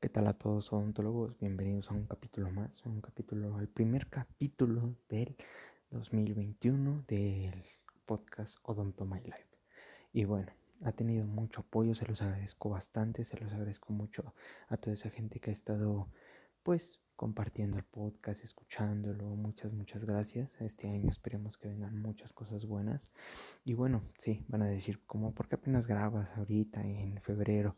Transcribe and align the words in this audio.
¿Qué 0.00 0.08
tal 0.08 0.28
a 0.28 0.32
todos 0.32 0.72
odontólogos? 0.72 1.36
Bienvenidos 1.40 1.90
a 1.90 1.94
un 1.94 2.06
capítulo 2.06 2.52
más, 2.52 2.86
a 2.86 2.88
un 2.88 3.00
capítulo, 3.00 3.56
al 3.56 3.66
primer 3.66 4.06
capítulo 4.06 4.94
del 5.08 5.36
2021 5.90 7.04
del 7.08 7.64
podcast 8.06 8.58
Odonto 8.62 9.04
My 9.04 9.18
Life. 9.18 9.58
Y 10.12 10.24
bueno, 10.24 10.52
ha 10.84 10.92
tenido 10.92 11.26
mucho 11.26 11.62
apoyo, 11.62 11.96
se 11.96 12.06
los 12.06 12.22
agradezco 12.22 12.70
bastante, 12.70 13.24
se 13.24 13.38
los 13.38 13.50
agradezco 13.52 13.92
mucho 13.92 14.34
a 14.68 14.76
toda 14.76 14.94
esa 14.94 15.10
gente 15.10 15.40
que 15.40 15.50
ha 15.50 15.52
estado 15.52 16.06
pues 16.62 17.00
compartiendo 17.16 17.76
el 17.76 17.84
podcast, 17.84 18.44
escuchándolo. 18.44 19.24
Muchas, 19.24 19.72
muchas 19.72 20.04
gracias. 20.04 20.60
Este 20.60 20.88
año 20.88 21.10
esperemos 21.10 21.58
que 21.58 21.66
vengan 21.66 22.00
muchas 22.00 22.32
cosas 22.32 22.66
buenas. 22.66 23.08
Y 23.64 23.74
bueno, 23.74 24.04
sí, 24.16 24.44
van 24.46 24.62
a 24.62 24.66
decir, 24.66 25.04
como, 25.06 25.34
¿por 25.34 25.48
qué 25.48 25.56
apenas 25.56 25.88
grabas 25.88 26.28
ahorita 26.36 26.86
en 26.86 27.20
febrero? 27.20 27.74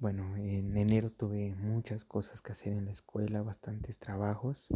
Bueno, 0.00 0.34
en 0.38 0.74
enero 0.78 1.10
tuve 1.10 1.54
muchas 1.56 2.06
cosas 2.06 2.40
que 2.40 2.52
hacer 2.52 2.72
en 2.72 2.86
la 2.86 2.90
escuela, 2.90 3.42
bastantes 3.42 3.98
trabajos, 3.98 4.66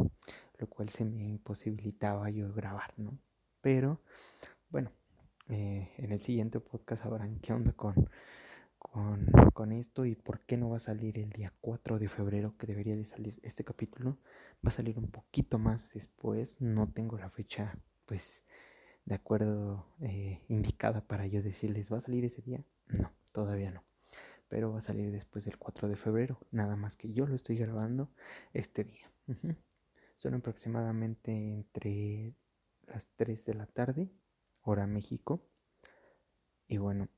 lo 0.59 0.67
cual 0.67 0.91
se 0.91 1.07
me 1.07 1.27
imposibilitaba 1.27 2.29
yo 2.29 2.53
grabar, 2.53 2.93
¿no? 2.99 3.17
Pero, 3.63 4.03
bueno, 4.69 4.93
eh, 5.49 5.91
en 5.97 6.13
el 6.13 6.21
siguiente 6.21 6.61
podcast 6.61 7.05
sabrán 7.05 7.39
qué 7.41 7.55
onda 7.55 7.73
con, 7.73 8.11
con, 8.79 9.25
con, 9.55 9.73
esto 9.73 10.05
y 10.05 10.15
por 10.15 10.41
qué 10.41 10.59
no 10.59 10.69
va 10.69 10.77
a 10.77 10.81
salir 10.81 11.19
el 11.19 11.31
día 11.31 11.51
4 11.63 11.99
de 11.99 12.09
febrero, 12.09 12.55
que 12.59 12.67
debería 12.67 12.95
de 12.95 13.07
salir 13.07 13.41
este 13.43 13.65
capítulo. 13.65 14.19
Va 14.57 14.69
a 14.69 14.73
salir 14.73 14.99
un 14.99 15.11
poquito 15.11 15.59
más 15.59 15.95
después, 15.95 16.61
no 16.61 16.93
tengo 16.93 17.17
la 17.17 17.31
fecha, 17.31 17.79
pues, 18.05 18.45
de 19.07 19.15
acuerdo 19.15 19.87
eh, 20.03 20.43
indicada 20.49 21.01
para 21.01 21.27
yo 21.27 21.43
decirles, 21.43 21.91
¿va 21.91 21.97
a 21.97 22.01
salir 22.01 22.27
ese 22.27 22.43
día? 22.43 22.63
No, 22.89 23.11
todavía 23.33 23.71
no 23.71 23.94
pero 24.55 24.71
va 24.71 24.79
a 24.79 24.83
salir 24.83 25.11
después 25.11 25.47
del 25.47 25.59
4 25.59 25.89
de 25.89 25.97
febrero, 25.97 26.39
nada 26.53 26.77
más 26.77 26.97
que 26.97 27.13
yo 27.13 27.27
lo 27.27 27.35
estoy 27.35 27.57
grabando 27.57 28.13
este 28.53 28.85
día. 28.85 29.11
Son 30.15 30.33
aproximadamente 30.35 31.33
entre 31.33 32.37
las 32.87 33.09
3 33.17 33.47
de 33.47 33.55
la 33.55 33.67
tarde, 33.67 34.13
hora 34.63 34.87
México. 34.87 35.45
Y 36.69 36.77
bueno, 36.77 37.09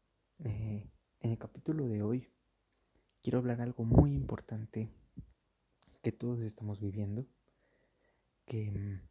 eh, 0.45 0.89
en 1.21 1.31
el 1.31 1.37
capítulo 1.37 1.89
de 1.89 2.03
hoy 2.03 2.33
quiero 3.23 3.41
hablar 3.41 3.61
algo 3.61 3.85
muy 3.85 4.15
importante 4.15 4.89
que 6.03 6.13
todos 6.13 6.41
estamos 6.41 6.81
viviendo, 6.81 7.27
que, 8.47 9.03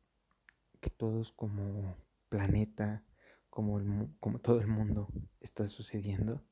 que 0.82 0.90
todos 0.90 1.32
como 1.32 1.96
planeta, 2.30 3.06
como, 3.52 4.10
como 4.20 4.40
todo 4.40 4.62
el 4.62 4.68
mundo 4.68 5.10
está 5.42 5.68
sucediendo 5.68 6.44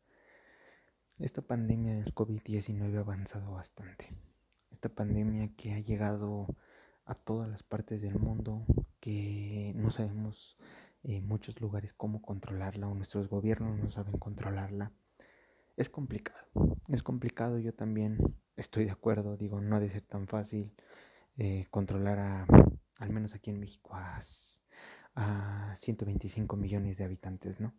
esta 1.24 1.42
pandemia 1.42 1.94
del 1.94 2.14
COVID-19 2.14 2.98
ha 2.98 3.00
avanzado 3.00 3.54
bastante. 3.54 4.10
Esta 4.72 4.90
pandemia 4.90 5.56
que 5.56 5.74
ha 5.74 5.80
llegado 5.80 6.48
a 7.06 7.16
todas 7.16 7.50
las 7.50 7.64
partes 7.64 8.02
del 8.02 8.20
mundo, 8.20 8.66
que 9.00 9.72
no 9.76 9.90
sabemos 9.90 10.58
en 11.04 11.26
muchos 11.26 11.62
lugares 11.62 11.94
cómo 11.94 12.22
controlarla 12.22 12.88
o 12.88 12.94
nuestros 12.94 13.30
gobiernos 13.30 13.80
no 13.80 13.88
saben 13.88 14.18
controlarla. 14.18 14.92
Es 15.78 15.90
complicado, 15.90 16.40
es 16.90 17.04
complicado, 17.04 17.58
yo 17.58 17.74
también 17.74 18.18
estoy 18.58 18.84
de 18.86 18.92
acuerdo, 18.92 19.38
digo, 19.38 19.62
no 19.62 19.78
ha 19.78 19.80
de 19.80 19.90
ser 19.90 20.02
tan 20.02 20.28
fácil 20.28 20.76
eh, 21.38 21.68
controlar 21.72 22.20
a, 22.20 22.48
al 23.00 23.10
menos 23.12 23.34
aquí 23.34 23.50
en 23.50 23.62
México, 23.62 23.92
a, 23.94 24.20
a 25.16 25.76
125 25.76 26.58
millones 26.58 26.98
de 26.98 27.06
habitantes, 27.06 27.62
¿no? 27.62 27.74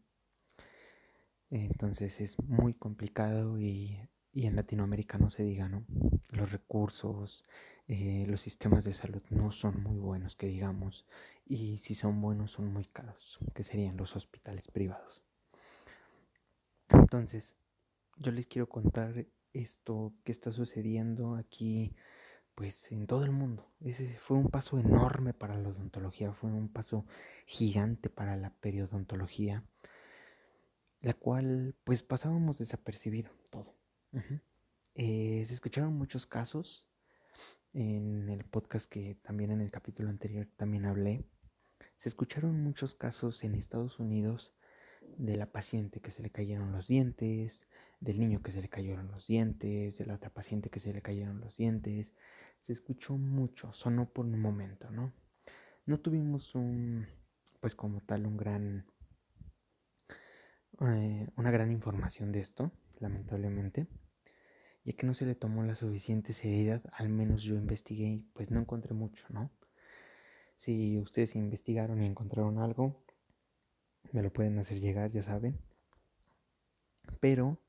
Entonces 1.55 2.21
es 2.21 2.43
muy 2.43 2.75
complicado 2.75 3.61
y, 3.61 3.97
en 4.33 4.57
Latinoamérica 4.57 5.19
no 5.19 5.31
se 5.31 5.45
diga, 5.45 5.69
¿no? 5.69 5.87
Los 6.33 6.51
recursos, 6.51 7.45
eh, 7.87 8.25
los 8.27 8.41
sistemas 8.41 8.83
de 8.83 8.93
salud 8.93 9.23
no 9.31 9.53
son 9.53 9.81
muy 9.81 9.97
buenos, 10.01 10.35
que 10.35 10.49
digamos, 10.49 11.07
y 11.47 11.79
si 11.79 11.95
son 11.95 12.21
buenos 12.21 12.51
son 12.51 12.73
muy 12.73 12.87
caros, 12.87 13.39
que 13.55 13.63
serían 13.63 13.97
los 13.97 14.17
hospitales 14.17 14.67
privados. 14.67 15.23
Entonces, 16.89 17.55
yo 18.17 18.33
les 18.33 18.49
quiero 18.49 18.69
contar 18.69 19.29
esto 19.53 20.13
que 20.25 20.33
está 20.33 20.51
sucediendo 20.51 21.37
aquí, 21.37 21.95
pues 22.57 22.91
en 22.91 23.07
todo 23.07 23.25
el 23.25 23.31
mundo. 23.31 23.71
Ese 23.79 24.09
fue 24.19 24.37
un 24.37 24.49
paso 24.49 24.81
enorme 24.81 25.35
para 25.35 25.57
la 25.57 25.69
odontología, 25.69 26.33
fue 26.33 26.51
un 26.51 26.69
paso 26.69 27.07
gigante 27.47 28.11
para 28.11 28.37
la 28.37 28.51
periodontología 28.51 29.63
la 31.05 31.13
cual 31.13 31.77
pues 31.85 32.03
pasábamos 32.03 32.59
desapercibido 32.59 33.31
todo. 33.51 33.77
Eh, 34.95 35.45
se 35.45 35.53
escucharon 35.53 35.93
muchos 35.93 36.25
casos 36.25 36.89
en 37.75 38.31
el 38.31 38.45
podcast 38.47 38.91
que 38.91 39.15
también 39.17 39.51
en 39.51 39.61
el 39.61 39.71
capítulo 39.71 40.09
anterior 40.09 40.49
también 40.57 40.87
hablé. 40.87 41.27
Se 41.97 42.09
escucharon 42.09 42.59
muchos 42.63 42.95
casos 42.95 43.45
en 43.45 43.55
Estados 43.55 43.99
Unidos 43.99 44.55
de 45.19 45.37
la 45.37 45.53
paciente 45.53 46.01
que 46.01 46.11
se 46.11 46.23
le 46.23 46.31
cayeron 46.31 46.73
los 46.73 46.89
dientes, 46.89 47.67
del 48.01 48.19
niño 48.19 48.43
que 48.43 48.51
se 48.51 48.63
le 48.63 48.71
cayeron 48.71 49.09
los 49.09 49.27
dientes, 49.27 49.99
de 49.99 50.07
la 50.07 50.15
otra 50.15 50.33
paciente 50.33 50.71
que 50.71 50.81
se 50.81 50.95
le 50.95 51.03
cayeron 51.03 51.39
los 51.39 51.59
dientes. 51.59 52.15
Se 52.57 52.73
escuchó 52.73 53.19
mucho, 53.19 53.75
sonó 53.75 54.09
por 54.09 54.25
un 54.25 54.41
momento, 54.41 54.91
¿no? 54.91 55.13
No 55.85 56.01
tuvimos 56.01 56.55
un, 56.55 57.07
pues 57.61 57.75
como 57.75 58.01
tal, 58.01 58.27
un 58.27 58.39
gran 58.39 58.87
eh, 60.81 61.29
una 61.37 61.51
gran 61.51 61.71
información 61.71 62.33
de 62.33 62.41
esto, 62.41 62.73
lamentablemente, 62.99 63.87
ya 64.85 64.93
que 64.95 65.07
no 65.07 65.15
se 65.15 65.27
le 65.27 65.35
tomó 65.35 65.63
la 65.63 65.75
suficiente 65.75 66.33
seriedad, 66.33 66.83
al 66.93 67.09
menos 67.09 67.43
yo 67.43 67.55
investigué 67.55 68.07
y 68.07 68.21
pues 68.33 68.51
no 68.51 68.61
encontré 68.61 68.95
mucho, 68.95 69.27
¿no? 69.31 69.51
Si 70.57 70.99
ustedes 70.99 71.37
investigaron 71.37 72.03
y 72.03 72.07
encontraron 72.07 72.59
algo, 72.59 73.05
me 74.13 74.23
lo 74.23 74.33
pueden 74.33 74.59
hacer 74.59 74.81
llegar, 74.81 75.11
ya 75.11 75.23
saben. 75.23 75.59
Pero 77.21 77.61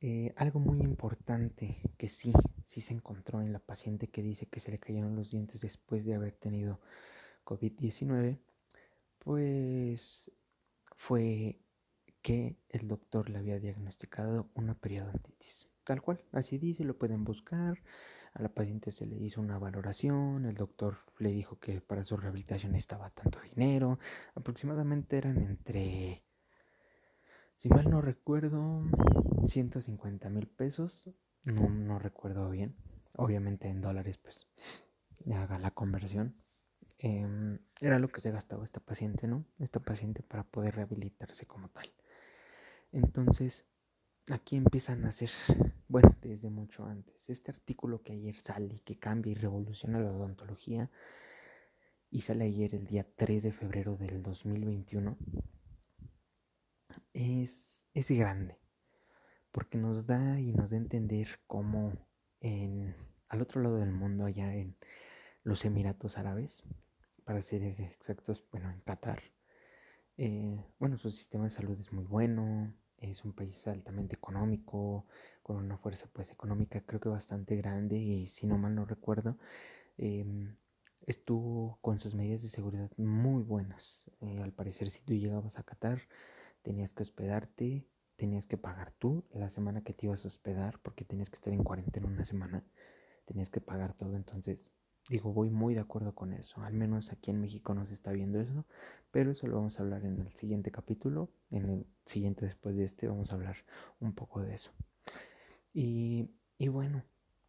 eh, 0.00 0.32
algo 0.36 0.58
muy 0.60 0.80
importante 0.80 1.80
que 1.96 2.08
sí, 2.08 2.32
sí 2.66 2.80
se 2.80 2.94
encontró 2.94 3.40
en 3.40 3.52
la 3.52 3.58
paciente 3.60 4.08
que 4.08 4.22
dice 4.22 4.46
que 4.46 4.60
se 4.60 4.70
le 4.70 4.78
cayeron 4.78 5.14
los 5.16 5.30
dientes 5.30 5.60
después 5.60 6.04
de 6.04 6.14
haber 6.14 6.32
tenido 6.32 6.80
COVID-19, 7.44 8.38
pues 9.18 10.30
fue 10.96 11.60
que 12.22 12.56
el 12.68 12.88
doctor 12.88 13.28
le 13.28 13.38
había 13.38 13.58
diagnosticado 13.58 14.48
una 14.54 14.74
periodontitis. 14.74 15.68
Tal 15.84 16.00
cual, 16.00 16.24
así 16.32 16.58
dice, 16.58 16.84
lo 16.84 16.96
pueden 16.96 17.24
buscar. 17.24 17.82
A 18.34 18.42
la 18.42 18.48
paciente 18.48 18.92
se 18.92 19.04
le 19.04 19.16
hizo 19.16 19.40
una 19.40 19.58
valoración, 19.58 20.46
el 20.46 20.54
doctor 20.54 20.98
le 21.18 21.30
dijo 21.30 21.58
que 21.58 21.82
para 21.82 22.02
su 22.02 22.16
rehabilitación 22.16 22.74
estaba 22.74 23.10
tanto 23.10 23.38
dinero, 23.40 23.98
aproximadamente 24.34 25.18
eran 25.18 25.36
entre, 25.36 26.24
si 27.58 27.68
mal 27.68 27.90
no 27.90 28.00
recuerdo, 28.00 28.86
150 29.44 30.30
mil 30.30 30.48
pesos, 30.48 31.10
no, 31.44 31.68
no 31.68 31.98
recuerdo 31.98 32.48
bien, 32.48 32.74
obviamente 33.16 33.68
en 33.68 33.82
dólares 33.82 34.16
pues 34.16 34.48
haga 35.34 35.58
la 35.58 35.72
conversión. 35.72 36.34
Em, 36.98 37.58
era 37.80 37.98
lo 37.98 38.08
que 38.08 38.20
se 38.20 38.30
gastaba 38.30 38.64
esta 38.64 38.80
paciente, 38.80 39.26
¿no? 39.26 39.44
Esta 39.58 39.80
paciente 39.80 40.22
para 40.22 40.44
poder 40.44 40.76
rehabilitarse 40.76 41.46
como 41.46 41.68
tal. 41.68 41.92
Entonces, 42.92 43.66
aquí 44.30 44.56
empiezan 44.56 45.04
a 45.04 45.08
hacer, 45.08 45.30
bueno, 45.88 46.14
desde 46.20 46.50
mucho 46.50 46.84
antes, 46.84 47.28
este 47.28 47.50
artículo 47.50 48.02
que 48.02 48.12
ayer 48.12 48.36
sale, 48.36 48.80
que 48.80 48.98
cambia 48.98 49.32
y 49.32 49.34
revoluciona 49.34 49.98
la 49.98 50.12
odontología, 50.12 50.90
y 52.10 52.20
sale 52.20 52.44
ayer 52.44 52.74
el 52.74 52.86
día 52.86 53.06
3 53.16 53.42
de 53.44 53.52
febrero 53.52 53.96
del 53.96 54.22
2021, 54.22 55.16
es, 57.14 57.86
es 57.94 58.10
grande, 58.10 58.58
porque 59.50 59.78
nos 59.78 60.06
da 60.06 60.38
y 60.38 60.52
nos 60.52 60.70
da 60.70 60.76
a 60.76 60.80
entender 60.80 61.40
cómo 61.46 61.92
en, 62.40 62.94
al 63.28 63.40
otro 63.40 63.62
lado 63.62 63.76
del 63.76 63.92
mundo, 63.92 64.26
allá 64.26 64.54
en 64.54 64.76
los 65.42 65.64
Emiratos 65.64 66.18
Árabes, 66.18 66.62
para 67.24 67.40
ser 67.40 67.62
exactos, 67.80 68.44
bueno, 68.50 68.70
en 68.70 68.80
Qatar, 68.80 69.22
eh, 70.18 70.62
bueno, 70.78 70.98
su 70.98 71.10
sistema 71.10 71.44
de 71.44 71.50
salud 71.50 71.78
es 71.80 71.92
muy 71.92 72.04
bueno, 72.04 72.74
es 73.02 73.24
un 73.24 73.32
país 73.32 73.66
altamente 73.66 74.16
económico, 74.16 75.06
con 75.42 75.56
una 75.56 75.76
fuerza 75.76 76.08
pues 76.12 76.30
económica 76.30 76.80
creo 76.86 77.00
que 77.00 77.08
bastante 77.08 77.56
grande 77.56 77.96
y 77.98 78.26
si 78.26 78.46
no 78.46 78.58
mal 78.58 78.74
no 78.74 78.84
recuerdo, 78.84 79.38
em, 79.98 80.56
estuvo 81.06 81.78
con 81.80 81.98
sus 81.98 82.14
medidas 82.14 82.42
de 82.42 82.48
seguridad 82.48 82.90
muy 82.96 83.42
buenas. 83.42 84.10
Eh, 84.20 84.40
al 84.42 84.52
parecer 84.52 84.90
si 84.90 85.02
tú 85.02 85.14
llegabas 85.14 85.58
a 85.58 85.64
Qatar 85.64 86.02
tenías 86.62 86.92
que 86.94 87.02
hospedarte, 87.02 87.86
tenías 88.16 88.46
que 88.46 88.56
pagar 88.58 88.92
tú 88.92 89.24
la 89.32 89.50
semana 89.50 89.82
que 89.82 89.94
te 89.94 90.06
ibas 90.06 90.24
a 90.24 90.28
hospedar 90.28 90.78
porque 90.82 91.04
tenías 91.04 91.30
que 91.30 91.36
estar 91.36 91.52
en 91.52 91.64
cuarentena 91.64 92.06
una 92.06 92.24
semana, 92.24 92.64
tenías 93.26 93.50
que 93.50 93.60
pagar 93.60 93.94
todo, 93.94 94.16
entonces 94.16 94.70
digo, 95.08 95.32
voy 95.32 95.50
muy 95.50 95.74
de 95.74 95.80
acuerdo 95.80 96.14
con 96.14 96.32
eso. 96.32 96.62
Al 96.62 96.74
menos 96.74 97.12
aquí 97.12 97.30
en 97.30 97.40
México 97.40 97.74
no 97.74 97.86
se 97.86 97.94
está 97.94 98.12
viendo 98.12 98.40
eso. 98.40 98.66
Pero 99.10 99.32
eso 99.32 99.46
lo 99.46 99.56
vamos 99.56 99.78
a 99.78 99.82
hablar 99.82 100.04
en 100.04 100.20
el 100.20 100.32
siguiente 100.34 100.70
capítulo. 100.70 101.30
En 101.50 101.68
el 101.68 101.86
siguiente 102.06 102.44
después 102.44 102.76
de 102.76 102.84
este 102.84 103.08
vamos 103.08 103.32
a 103.32 103.34
hablar 103.34 103.56
un 104.00 104.14
poco 104.14 104.40
de 104.42 104.54
eso. 104.54 104.72
Y, 105.74 106.30
y 106.58 106.68
bueno, 106.68 107.04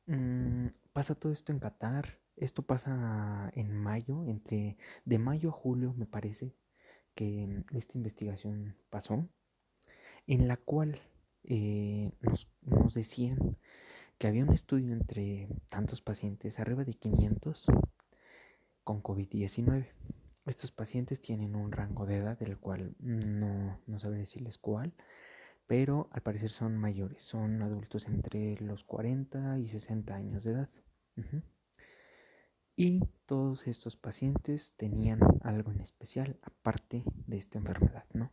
mm, 0.08 0.68
pasa 0.94 1.16
todo 1.16 1.32
esto 1.32 1.52
en 1.52 1.60
Qatar. 1.60 2.20
Esto 2.36 2.64
pasa 2.64 3.52
en 3.54 3.72
mayo, 3.72 4.26
entre 4.26 4.78
de 5.06 5.20
mayo 5.20 5.50
a 5.50 5.52
julio 5.52 5.94
me 5.94 6.08
parece 6.08 6.56
que 7.14 7.64
esta 7.74 7.98
investigación 7.98 8.76
pasó, 8.90 9.30
en 10.26 10.48
la 10.48 10.58
cual 10.58 11.00
eh, 11.44 12.12
nos, 12.22 12.50
nos 12.62 12.96
decían 12.96 13.58
que 14.24 14.30
había 14.30 14.46
un 14.46 14.54
estudio 14.54 14.94
entre 14.94 15.50
tantos 15.68 16.02
pacientes, 16.02 16.58
arriba 16.58 16.86
de 16.86 16.94
500, 16.94 17.66
con 18.86 19.04
COVID-19. 19.04 19.90
Estos 20.46 20.72
pacientes 20.72 21.20
tienen 21.20 21.58
un 21.58 21.74
rango 21.74 22.06
de 22.06 22.16
edad 22.16 22.40
del 22.40 22.58
cual 22.58 22.96
no, 23.00 23.82
no 23.86 24.00
sabré 24.00 24.20
decirles 24.20 24.58
cuál, 24.58 24.94
pero 25.68 26.08
al 26.14 26.22
parecer 26.22 26.52
son 26.52 26.78
mayores, 26.78 27.22
son 27.22 27.62
adultos 27.64 28.08
entre 28.08 28.56
los 28.62 28.86
40 28.86 29.60
y 29.60 29.68
60 29.68 30.16
años 30.16 30.46
de 30.46 30.52
edad. 30.52 30.70
Y 32.78 33.02
todos 33.26 33.68
estos 33.68 33.98
pacientes 33.98 34.72
tenían 34.78 35.20
algo 35.42 35.74
en 35.74 35.82
especial 35.82 36.40
aparte 36.44 37.04
de 37.28 37.36
esta 37.36 37.58
enfermedad, 37.58 38.06
¿no? 38.14 38.32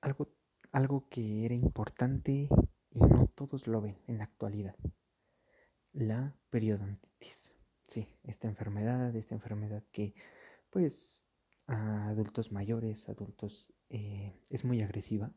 Algo, 0.00 0.28
algo 0.70 1.08
que 1.08 1.44
era 1.44 1.56
importante 1.56 2.48
y 2.90 3.00
no 3.00 3.26
todos 3.34 3.66
lo 3.66 3.80
ven 3.80 3.98
en 4.06 4.18
la 4.18 4.24
actualidad. 4.24 4.76
La 5.92 6.34
periodontitis. 6.50 7.54
Sí, 7.86 8.08
esta 8.22 8.48
enfermedad, 8.48 9.14
esta 9.16 9.34
enfermedad 9.34 9.82
que 9.90 10.14
pues 10.70 11.24
a 11.66 12.08
adultos 12.08 12.52
mayores, 12.52 13.08
adultos, 13.08 13.72
eh, 13.88 14.32
es 14.48 14.64
muy 14.64 14.82
agresiva. 14.82 15.32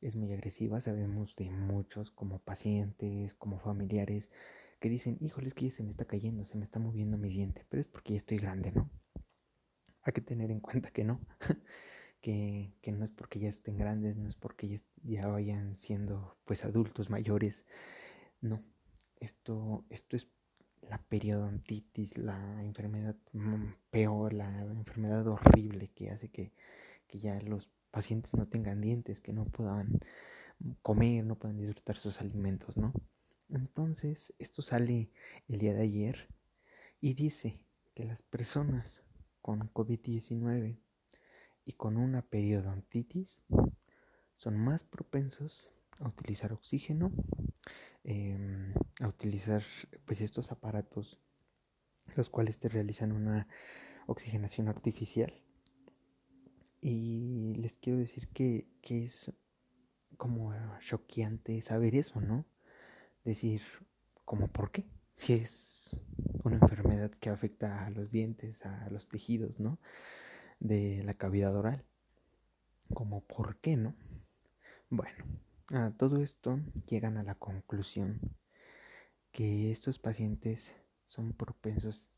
Es 0.00 0.16
muy 0.16 0.32
agresiva, 0.32 0.80
sabemos 0.80 1.34
de 1.36 1.50
muchos 1.50 2.10
como 2.10 2.38
pacientes, 2.40 3.34
como 3.34 3.58
familiares, 3.58 4.28
que 4.78 4.88
dicen, 4.88 5.16
híjole, 5.20 5.48
es 5.48 5.54
que 5.54 5.64
ya 5.64 5.70
se 5.70 5.82
me 5.82 5.90
está 5.90 6.04
cayendo, 6.04 6.44
se 6.44 6.58
me 6.58 6.64
está 6.64 6.78
moviendo 6.78 7.16
mi 7.16 7.30
diente, 7.30 7.64
pero 7.68 7.80
es 7.80 7.88
porque 7.88 8.12
ya 8.12 8.18
estoy 8.18 8.36
grande, 8.36 8.70
¿no? 8.70 8.90
Hay 10.02 10.12
que 10.12 10.20
tener 10.20 10.50
en 10.50 10.60
cuenta 10.60 10.90
que 10.90 11.04
no, 11.04 11.20
que, 12.24 12.72
no 12.90 13.04
es 13.04 13.10
porque 13.10 13.38
ya 13.38 13.50
estén 13.50 13.76
grandes, 13.76 14.16
no 14.16 14.30
es 14.30 14.34
porque 14.34 14.66
ya, 14.66 14.78
ya, 15.02 15.28
vayan 15.28 15.76
siendo 15.76 16.38
pues 16.46 16.64
adultos 16.64 17.10
mayores, 17.10 17.66
no, 18.40 18.62
esto, 19.20 19.84
esto 19.90 20.16
es 20.16 20.28
la 20.88 20.96
periodontitis, 21.02 22.16
la 22.16 22.64
enfermedad 22.64 23.14
peor, 23.90 24.32
la 24.32 24.62
enfermedad 24.62 25.26
horrible 25.26 25.88
que 25.88 26.10
hace 26.10 26.30
que, 26.30 26.52
ya 27.10 27.40
los 27.42 27.70
pacientes 27.92 28.34
no 28.34 28.48
tengan 28.48 28.80
dientes, 28.80 29.20
que 29.20 29.32
no 29.32 29.44
puedan 29.44 30.00
comer, 30.82 31.24
no 31.24 31.38
puedan 31.38 31.58
disfrutar 31.58 31.96
sus 31.96 32.20
alimentos, 32.20 32.76
¿no? 32.76 32.92
Entonces, 33.50 34.32
esto 34.38 34.62
sale 34.62 35.10
el 35.46 35.58
día 35.58 35.74
de 35.74 35.82
ayer 35.82 36.28
y 37.00 37.14
dice 37.14 37.64
que 37.94 38.04
las 38.04 38.22
personas 38.22 39.04
con 39.42 39.72
COVID-19 39.72 40.80
y 41.64 41.72
con 41.72 41.96
una 41.96 42.22
periodontitis 42.22 43.42
son 44.34 44.56
más 44.56 44.84
propensos 44.84 45.70
a 46.00 46.08
utilizar 46.08 46.52
oxígeno, 46.52 47.12
em, 48.02 48.74
a 49.00 49.08
utilizar 49.08 49.62
pues 50.04 50.20
estos 50.20 50.50
aparatos 50.52 51.20
los 52.16 52.30
cuales 52.30 52.58
te 52.58 52.68
realizan 52.68 53.12
una 53.12 53.48
oxigenación 54.06 54.68
artificial 54.68 55.32
y 56.80 57.54
les 57.56 57.78
quiero 57.78 57.98
decir 57.98 58.28
que, 58.28 58.68
que 58.82 59.04
es 59.04 59.32
como 60.18 60.52
choqueante 60.80 61.62
saber 61.62 61.94
eso, 61.94 62.20
¿no? 62.20 62.44
Decir, 63.24 63.62
como 64.26 64.48
por 64.48 64.70
qué? 64.70 64.84
Si 65.16 65.32
es 65.32 66.04
una 66.42 66.56
enfermedad 66.56 67.10
que 67.12 67.30
afecta 67.30 67.86
a 67.86 67.90
los 67.90 68.10
dientes, 68.10 68.66
a 68.66 68.90
los 68.90 69.08
tejidos, 69.08 69.60
¿no? 69.60 69.78
De 70.64 71.04
la 71.04 71.14
cavidad 71.14 71.54
oral. 71.54 71.84
Como 72.92 73.20
por 73.20 73.56
qué, 73.58 73.76
¿no? 73.76 73.94
Bueno, 74.90 75.24
a 75.72 75.90
todo 75.90 76.22
esto 76.22 76.58
llegan 76.88 77.18
a 77.18 77.22
la 77.22 77.34
conclusión 77.34 78.18
que 79.30 79.70
estos 79.70 79.98
pacientes 79.98 80.74
son 81.04 81.32
propensos 81.34 82.10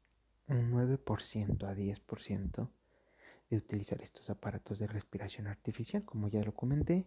un 0.48 0.70
9% 0.70 1.66
a 1.66 1.74
10% 1.74 2.70
de 3.50 3.56
utilizar 3.56 4.00
estos 4.02 4.30
aparatos 4.30 4.78
de 4.78 4.86
respiración 4.86 5.46
artificial, 5.46 6.04
como 6.04 6.28
ya 6.28 6.42
lo 6.42 6.54
comenté, 6.54 7.06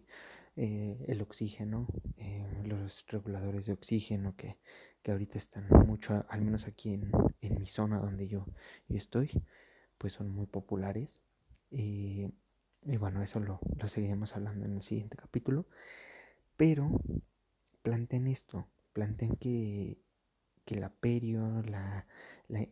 eh, 0.56 1.04
el 1.08 1.22
oxígeno, 1.22 1.86
eh, 2.16 2.44
los 2.64 3.06
reguladores 3.08 3.66
de 3.66 3.72
oxígeno 3.72 4.34
que, 4.36 4.58
ahorita 5.06 5.38
están 5.38 5.66
mucho, 5.86 6.24
al 6.28 6.42
menos 6.42 6.66
aquí 6.66 6.94
en, 6.94 7.10
mi 7.56 7.66
zona 7.66 7.98
donde 7.98 8.28
yo, 8.28 8.46
estoy, 8.88 9.30
pues 9.98 10.12
son 10.12 10.30
muy 10.30 10.46
populares. 10.46 11.20
Y, 11.70 12.28
bueno, 12.82 13.22
eso 13.22 13.40
lo, 13.40 13.60
lo 13.78 13.88
seguiremos 13.88 14.34
hablando 14.34 14.66
en 14.66 14.74
el 14.74 14.82
siguiente 14.82 15.16
capítulo. 15.16 15.66
Pero 16.56 16.90
planteen 17.82 18.26
esto, 18.26 18.66
planteen 18.92 19.36
que, 19.36 19.98
que 20.64 20.76
la 20.76 20.90
perio, 20.90 21.62
la, 21.62 22.06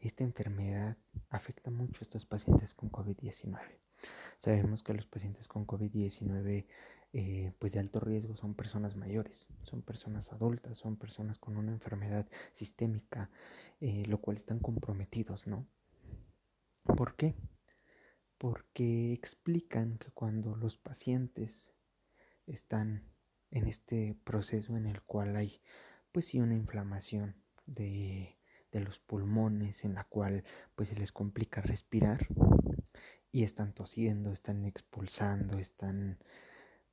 esta 0.00 0.24
enfermedad 0.24 0.96
afecta 1.30 1.70
mucho 1.70 2.00
a 2.00 2.04
estos 2.04 2.26
pacientes 2.26 2.74
con 2.74 2.90
COVID-19. 2.90 3.58
Sabemos 4.36 4.82
que 4.82 4.94
los 4.94 5.06
pacientes 5.06 5.48
con 5.48 5.66
COVID-19 5.66 6.66
eh, 7.12 7.52
pues 7.58 7.72
de 7.72 7.80
alto 7.80 8.00
riesgo 8.00 8.36
son 8.36 8.54
personas 8.54 8.94
mayores, 8.94 9.48
son 9.62 9.82
personas 9.82 10.30
adultas, 10.32 10.78
son 10.78 10.96
personas 10.96 11.38
con 11.38 11.56
una 11.56 11.72
enfermedad 11.72 12.28
sistémica, 12.52 13.30
eh, 13.80 14.04
lo 14.06 14.20
cual 14.20 14.36
están 14.36 14.58
comprometidos, 14.58 15.46
¿no? 15.46 15.66
¿Por 16.84 17.16
qué? 17.16 17.34
Porque 18.38 19.12
explican 19.12 19.98
que 19.98 20.10
cuando 20.12 20.56
los 20.56 20.78
pacientes 20.78 21.74
están 22.46 23.04
en 23.50 23.66
este 23.66 24.16
proceso 24.24 24.76
en 24.76 24.86
el 24.86 25.02
cual 25.02 25.36
hay 25.36 25.60
pues 26.12 26.26
sí 26.26 26.40
una 26.40 26.54
inflamación 26.54 27.36
de, 27.66 28.36
los 28.72 29.00
pulmones 29.00 29.84
en 29.84 29.94
la 29.94 30.04
cual 30.04 30.44
pues 30.76 30.90
se 30.90 30.94
les 30.94 31.10
complica 31.10 31.60
respirar 31.60 32.28
y 33.32 33.42
están 33.42 33.72
tosiendo, 33.72 34.32
están 34.32 34.64
expulsando, 34.64 35.58
están 35.58 36.18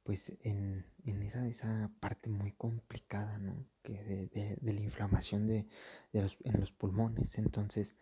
pues 0.03 0.33
en, 0.41 0.85
esa, 1.05 1.47
esa, 1.47 1.91
parte 1.99 2.29
muy 2.29 2.51
complicada, 2.51 3.37
¿no? 3.39 3.65
Que 3.83 4.03
de, 4.03 4.57
de, 4.61 4.73
la 4.73 4.79
inflamación 4.79 5.47
de, 5.47 5.67
los, 6.13 6.37
en 6.43 6.59
los 6.59 6.71
pulmones. 6.71 7.37
Entonces, 7.37 7.95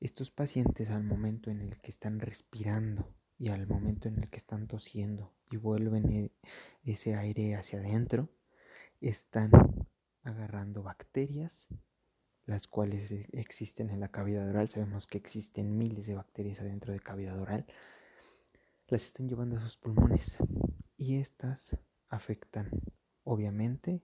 estos 0.00 0.30
pacientes 0.30 0.90
al 0.90 1.04
momento 1.04 1.50
en 1.50 1.60
el 1.60 1.78
que 1.78 1.90
están 1.90 2.20
respirando 2.20 3.14
y 3.38 3.48
al 3.48 3.66
momento 3.66 4.08
en 4.08 4.16
el 4.18 4.28
que 4.28 4.36
están 4.36 4.66
tosiendo 4.66 5.34
y 5.50 5.56
vuelven 5.56 6.10
e, 6.10 6.32
ese 6.84 7.14
aire 7.14 7.54
hacia 7.54 7.78
adentro, 7.78 8.28
están 9.00 9.50
agarrando 10.22 10.82
bacterias, 10.82 11.68
las 12.44 12.66
cuales 12.66 13.10
e, 13.10 13.28
existen 13.32 13.90
en 13.90 14.00
la 14.00 14.08
cavidad 14.08 14.48
oral. 14.48 14.68
Sabemos 14.68 15.06
que 15.06 15.18
existen 15.18 15.76
miles 15.76 16.06
de 16.06 16.14
bacterias 16.14 16.60
adentro 16.60 16.92
de 16.92 17.00
cavidad 17.00 17.38
oral. 17.38 17.66
Las 18.88 19.04
están 19.04 19.28
llevando 19.28 19.56
a 19.56 19.60
sus 19.60 19.76
pulmones 19.76 20.38
y 20.96 21.16
estas 21.16 21.76
afectan 22.08 22.70
obviamente 23.24 24.02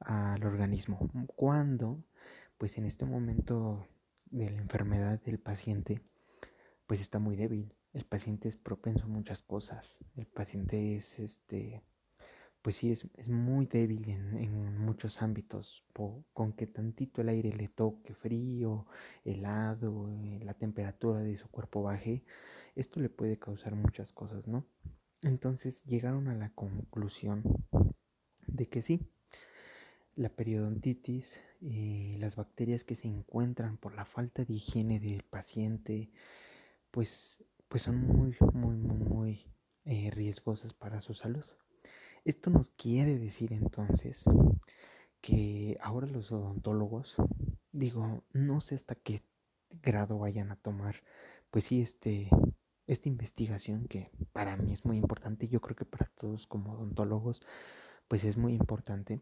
al 0.00 0.44
organismo. 0.44 1.10
Cuando, 1.26 2.04
pues 2.56 2.76
en 2.78 2.84
este 2.84 3.04
momento 3.04 3.86
de 4.30 4.50
la 4.50 4.60
enfermedad 4.60 5.20
del 5.22 5.38
paciente, 5.38 6.00
pues 6.86 7.00
está 7.00 7.18
muy 7.18 7.36
débil 7.36 7.74
el 7.92 8.04
paciente 8.04 8.48
es 8.48 8.56
propenso 8.56 9.04
a 9.04 9.08
muchas 9.08 9.42
cosas. 9.42 9.98
El 10.14 10.26
paciente 10.26 10.96
es, 10.96 11.18
este, 11.18 11.82
pues 12.62 12.76
sí, 12.76 12.92
es, 12.92 13.28
muy 13.28 13.66
débil 13.66 14.08
en, 14.08 14.78
muchos 14.78 15.22
ámbitos. 15.22 15.84
con 16.32 16.52
que 16.52 16.66
tantito 16.66 17.22
el 17.22 17.30
aire 17.30 17.52
le 17.52 17.68
toque 17.68 18.14
frío, 18.14 18.86
helado, 19.24 20.08
eh, 20.10 20.40
la 20.44 20.54
temperatura 20.54 21.20
de 21.20 21.36
su 21.36 21.48
cuerpo 21.48 21.82
baje, 21.82 22.24
esto 22.76 23.00
le 23.00 23.08
puede 23.08 23.38
causar 23.38 23.74
muchas 23.74 24.12
cosas, 24.12 24.46
¿no? 24.46 24.66
Entonces 25.22 25.82
llegaron 25.84 26.28
a 26.28 26.34
la 26.34 26.50
conclusión 26.50 27.42
de 28.46 28.66
que 28.66 28.82
sí, 28.82 29.10
la 30.18 30.28
periodontitis 30.28 31.40
y 31.60 32.16
las 32.18 32.36
bacterias 32.36 32.84
que 32.84 32.94
se 32.94 33.08
encuentran 33.08 33.76
por 33.78 33.94
la 33.94 34.04
falta 34.04 34.44
de 34.44 34.54
higiene 34.54 35.00
del 35.00 35.22
paciente, 35.22 36.10
pues 36.90 37.44
pues 37.68 37.82
son 37.82 37.98
muy, 37.98 38.34
muy, 38.54 38.76
muy, 38.76 39.46
eh, 39.84 40.10
riesgosas 40.10 40.72
para 40.72 41.00
su 41.00 41.14
salud. 41.14 41.44
Esto 42.24 42.50
nos 42.50 42.70
quiere 42.70 43.18
decir 43.18 43.52
entonces 43.52 44.24
que 45.20 45.78
ahora 45.80 46.06
los 46.06 46.32
odontólogos, 46.32 47.16
digo, 47.72 48.24
no 48.32 48.60
sé 48.60 48.74
hasta 48.74 48.94
qué 48.94 49.22
grado 49.82 50.18
vayan 50.18 50.50
a 50.50 50.56
tomar, 50.56 50.96
pues 51.50 51.64
sí, 51.64 51.80
este, 51.80 52.30
esta 52.86 53.08
investigación 53.08 53.86
que 53.86 54.10
para 54.32 54.56
mí 54.56 54.72
es 54.72 54.84
muy 54.84 54.96
importante, 54.96 55.46
yo 55.46 55.60
creo 55.60 55.76
que 55.76 55.84
para 55.84 56.10
todos 56.16 56.46
como 56.46 56.72
odontólogos, 56.72 57.40
pues 58.08 58.24
es 58.24 58.36
muy 58.36 58.54
importante, 58.54 59.20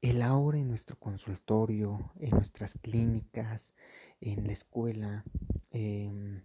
el 0.00 0.22
ahora 0.22 0.58
en 0.58 0.68
nuestro 0.68 0.98
consultorio, 0.98 2.12
en 2.20 2.30
nuestras 2.30 2.78
clínicas, 2.80 3.74
en 4.20 4.46
la 4.46 4.52
escuela, 4.52 5.24
em, 5.70 6.44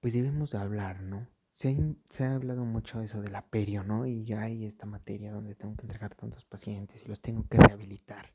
pues 0.00 0.12
debemos 0.12 0.54
hablar, 0.54 1.02
¿no? 1.02 1.28
Se 1.52 2.24
ha, 2.24 2.34
hablado 2.34 2.64
mucho 2.64 3.00
de 3.00 3.06
eso 3.06 3.20
de 3.20 3.30
la 3.30 3.50
perio, 3.50 3.82
¿no? 3.82 4.06
Y 4.06 4.24
ya 4.24 4.42
hay 4.42 4.64
esta 4.64 4.86
materia 4.86 5.32
donde 5.32 5.56
tengo 5.56 5.76
que 5.76 5.82
entregar 5.82 6.14
tantos 6.14 6.44
pacientes 6.44 7.02
y 7.02 7.08
los 7.08 7.20
tengo 7.20 7.48
que 7.48 7.58
rehabilitar. 7.58 8.32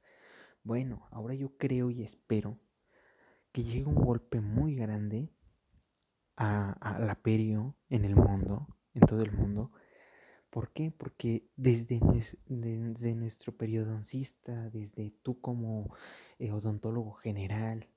Bueno, 0.64 1.08
ahora 1.10 1.34
yo 1.34 1.56
creo 1.58 1.90
y 1.90 2.04
espero 2.04 2.60
que 3.54 3.64
llegue 3.64 3.86
un 3.86 3.96
golpe 3.96 4.42
muy 4.42 4.76
grande 4.76 5.32
a, 6.36 6.98
la 7.00 7.16
perio 7.16 7.78
en 7.90 8.04
el 8.04 8.16
mundo, 8.16 8.68
en 8.94 9.02
todo 9.02 9.22
el 9.22 9.32
mundo. 9.32 9.72
¿Por 10.54 10.72
qué? 10.72 10.92
Porque 10.92 11.50
desde, 11.56 12.00
desde 12.46 13.16
nuestro 13.16 13.58
periodoncista, 13.58 14.70
desde 14.70 15.10
tú 15.24 15.42
como 15.42 15.96
eh, 16.38 16.52
odontólogo 16.52 17.14
general, 17.14 17.90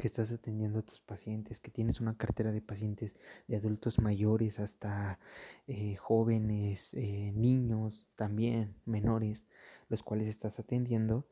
que 0.00 0.06
estás 0.06 0.30
atendiendo 0.30 0.78
a 0.78 0.82
tus 0.82 1.00
pacientes, 1.00 1.58
que 1.58 1.72
tienes 1.72 2.00
una 2.00 2.16
cartera 2.16 2.52
de 2.52 2.62
pacientes 2.62 3.16
de 3.48 3.56
adultos 3.56 3.98
mayores 3.98 4.60
hasta 4.60 5.18
eh, 5.66 5.96
jóvenes, 5.96 6.94
eh, 6.94 7.32
niños 7.34 8.06
también, 8.14 8.76
menores, 8.84 9.44
los 9.88 10.04
cuales 10.04 10.28
estás 10.28 10.60
atendiendo, 10.60 11.26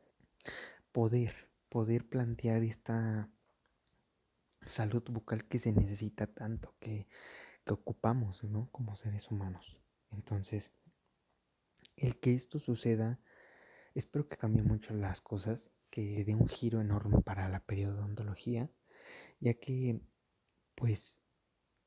poder, 0.90 1.52
poder 1.68 2.04
plantear 2.04 2.64
esta 2.64 3.30
salud 4.64 5.04
bucal 5.08 5.44
que 5.44 5.60
se 5.60 5.70
necesita 5.70 6.26
tanto, 6.26 6.74
que, 6.80 7.06
que 7.64 7.74
ocupamos, 7.74 8.42
¿no? 8.42 8.68
Como 8.72 8.96
seres 8.96 9.30
humanos. 9.30 9.85
Entonces, 10.16 10.72
el 11.96 12.18
que 12.18 12.34
esto 12.34 12.58
suceda, 12.58 13.20
espero 13.94 14.28
que 14.28 14.36
cambie 14.36 14.62
mucho 14.62 14.94
las 14.94 15.20
cosas, 15.20 15.70
que 15.90 16.24
dé 16.24 16.34
un 16.34 16.48
giro 16.48 16.80
enorme 16.80 17.20
para 17.22 17.48
la 17.48 17.60
periodontología, 17.60 18.70
ya 19.38 19.54
que, 19.54 20.00
pues, 20.74 21.20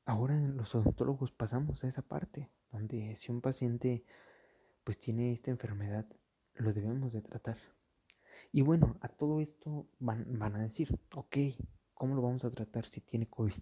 ahora 0.06 0.38
los 0.38 0.74
odontólogos 0.74 1.32
pasamos 1.32 1.84
a 1.84 1.88
esa 1.88 2.02
parte, 2.02 2.50
donde 2.72 3.14
si 3.16 3.30
un 3.30 3.42
paciente, 3.42 4.04
pues, 4.84 4.98
tiene 4.98 5.32
esta 5.32 5.50
enfermedad, 5.50 6.06
lo 6.54 6.72
debemos 6.72 7.12
de 7.12 7.20
tratar. 7.20 7.58
Y 8.52 8.62
bueno, 8.62 8.96
a 9.02 9.08
todo 9.08 9.40
esto 9.40 9.86
van, 9.98 10.38
van 10.38 10.56
a 10.56 10.62
decir, 10.62 10.98
ok, 11.14 11.36
¿Cómo 12.00 12.14
lo 12.14 12.22
vamos 12.22 12.46
a 12.46 12.50
tratar 12.50 12.86
si 12.86 13.02
tiene 13.02 13.26
COVID? 13.28 13.60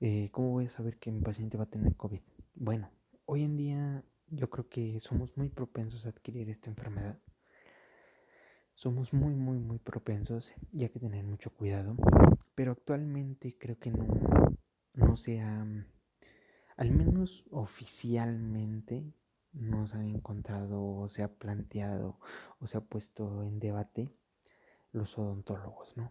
Eh, 0.00 0.28
¿Cómo 0.30 0.50
voy 0.50 0.66
a 0.66 0.68
saber 0.68 0.98
que 0.98 1.10
mi 1.10 1.22
paciente 1.22 1.56
va 1.56 1.64
a 1.64 1.70
tener 1.70 1.96
COVID? 1.96 2.20
Bueno, 2.54 2.90
hoy 3.26 3.42
en 3.42 3.56
día 3.56 4.04
yo 4.28 4.48
creo 4.48 4.68
que 4.68 4.98
somos 5.00 5.36
muy 5.36 5.48
propensos 5.48 6.06
a 6.06 6.10
adquirir 6.10 6.48
esta 6.48 6.70
enfermedad. 6.70 7.20
Somos 8.74 9.12
muy, 9.12 9.34
muy, 9.34 9.58
muy 9.58 9.78
propensos 9.78 10.52
y 10.72 10.82
hay 10.82 10.88
que 10.88 11.00
tener 11.00 11.24
mucho 11.24 11.50
cuidado. 11.50 11.96
Pero 12.54 12.72
actualmente 12.72 13.56
creo 13.58 13.78
que 13.78 13.90
no, 13.90 14.06
no 14.94 15.16
se 15.16 15.40
ha, 15.40 15.66
al 16.76 16.90
menos 16.90 17.44
oficialmente, 17.50 19.04
no 19.52 19.86
se 19.86 19.96
ha 19.96 20.04
encontrado 20.04 20.84
o 20.84 21.08
se 21.08 21.22
ha 21.22 21.34
planteado 21.34 22.18
o 22.58 22.66
se 22.66 22.78
ha 22.78 22.80
puesto 22.82 23.44
en 23.44 23.58
debate 23.58 24.10
los 24.92 25.18
odontólogos, 25.18 25.96
¿no? 25.96 26.10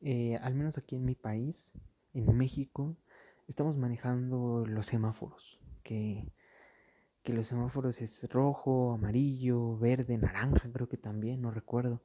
Eh, 0.00 0.36
al 0.36 0.54
menos 0.54 0.78
aquí 0.78 0.96
en 0.96 1.04
mi 1.04 1.14
país, 1.14 1.72
en 2.12 2.36
México, 2.36 2.96
estamos 3.46 3.76
manejando 3.76 4.64
los 4.66 4.86
semáforos, 4.86 5.58
que, 5.82 6.30
que 7.28 7.34
los 7.34 7.48
semáforos 7.48 8.00
es 8.00 8.26
rojo, 8.30 8.92
amarillo, 8.92 9.76
verde, 9.76 10.16
naranja, 10.16 10.66
creo 10.72 10.88
que 10.88 10.96
también, 10.96 11.42
no 11.42 11.50
recuerdo, 11.50 12.00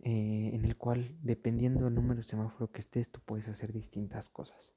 eh, 0.00 0.50
en 0.52 0.64
el 0.64 0.76
cual, 0.76 1.16
dependiendo 1.22 1.84
del 1.84 1.94
número 1.94 2.16
de 2.16 2.24
semáforo 2.24 2.72
que 2.72 2.80
estés, 2.80 3.12
tú 3.12 3.20
puedes 3.24 3.46
hacer 3.48 3.72
distintas 3.72 4.30
cosas. 4.30 4.72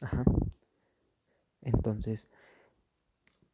Ajá. 0.00 0.24
Entonces, 1.62 2.26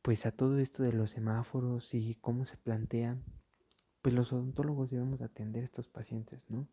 pues 0.00 0.24
a 0.24 0.32
todo 0.32 0.58
esto 0.58 0.84
de 0.84 0.94
los 0.94 1.10
semáforos 1.10 1.92
y 1.92 2.14
cómo 2.14 2.46
se 2.46 2.56
plantean, 2.56 3.22
pues 4.00 4.14
los 4.14 4.32
odontólogos 4.32 4.90
debemos 4.90 5.20
atender 5.20 5.60
a 5.60 5.64
estos 5.64 5.86
pacientes, 5.86 6.48
¿no? 6.48 6.66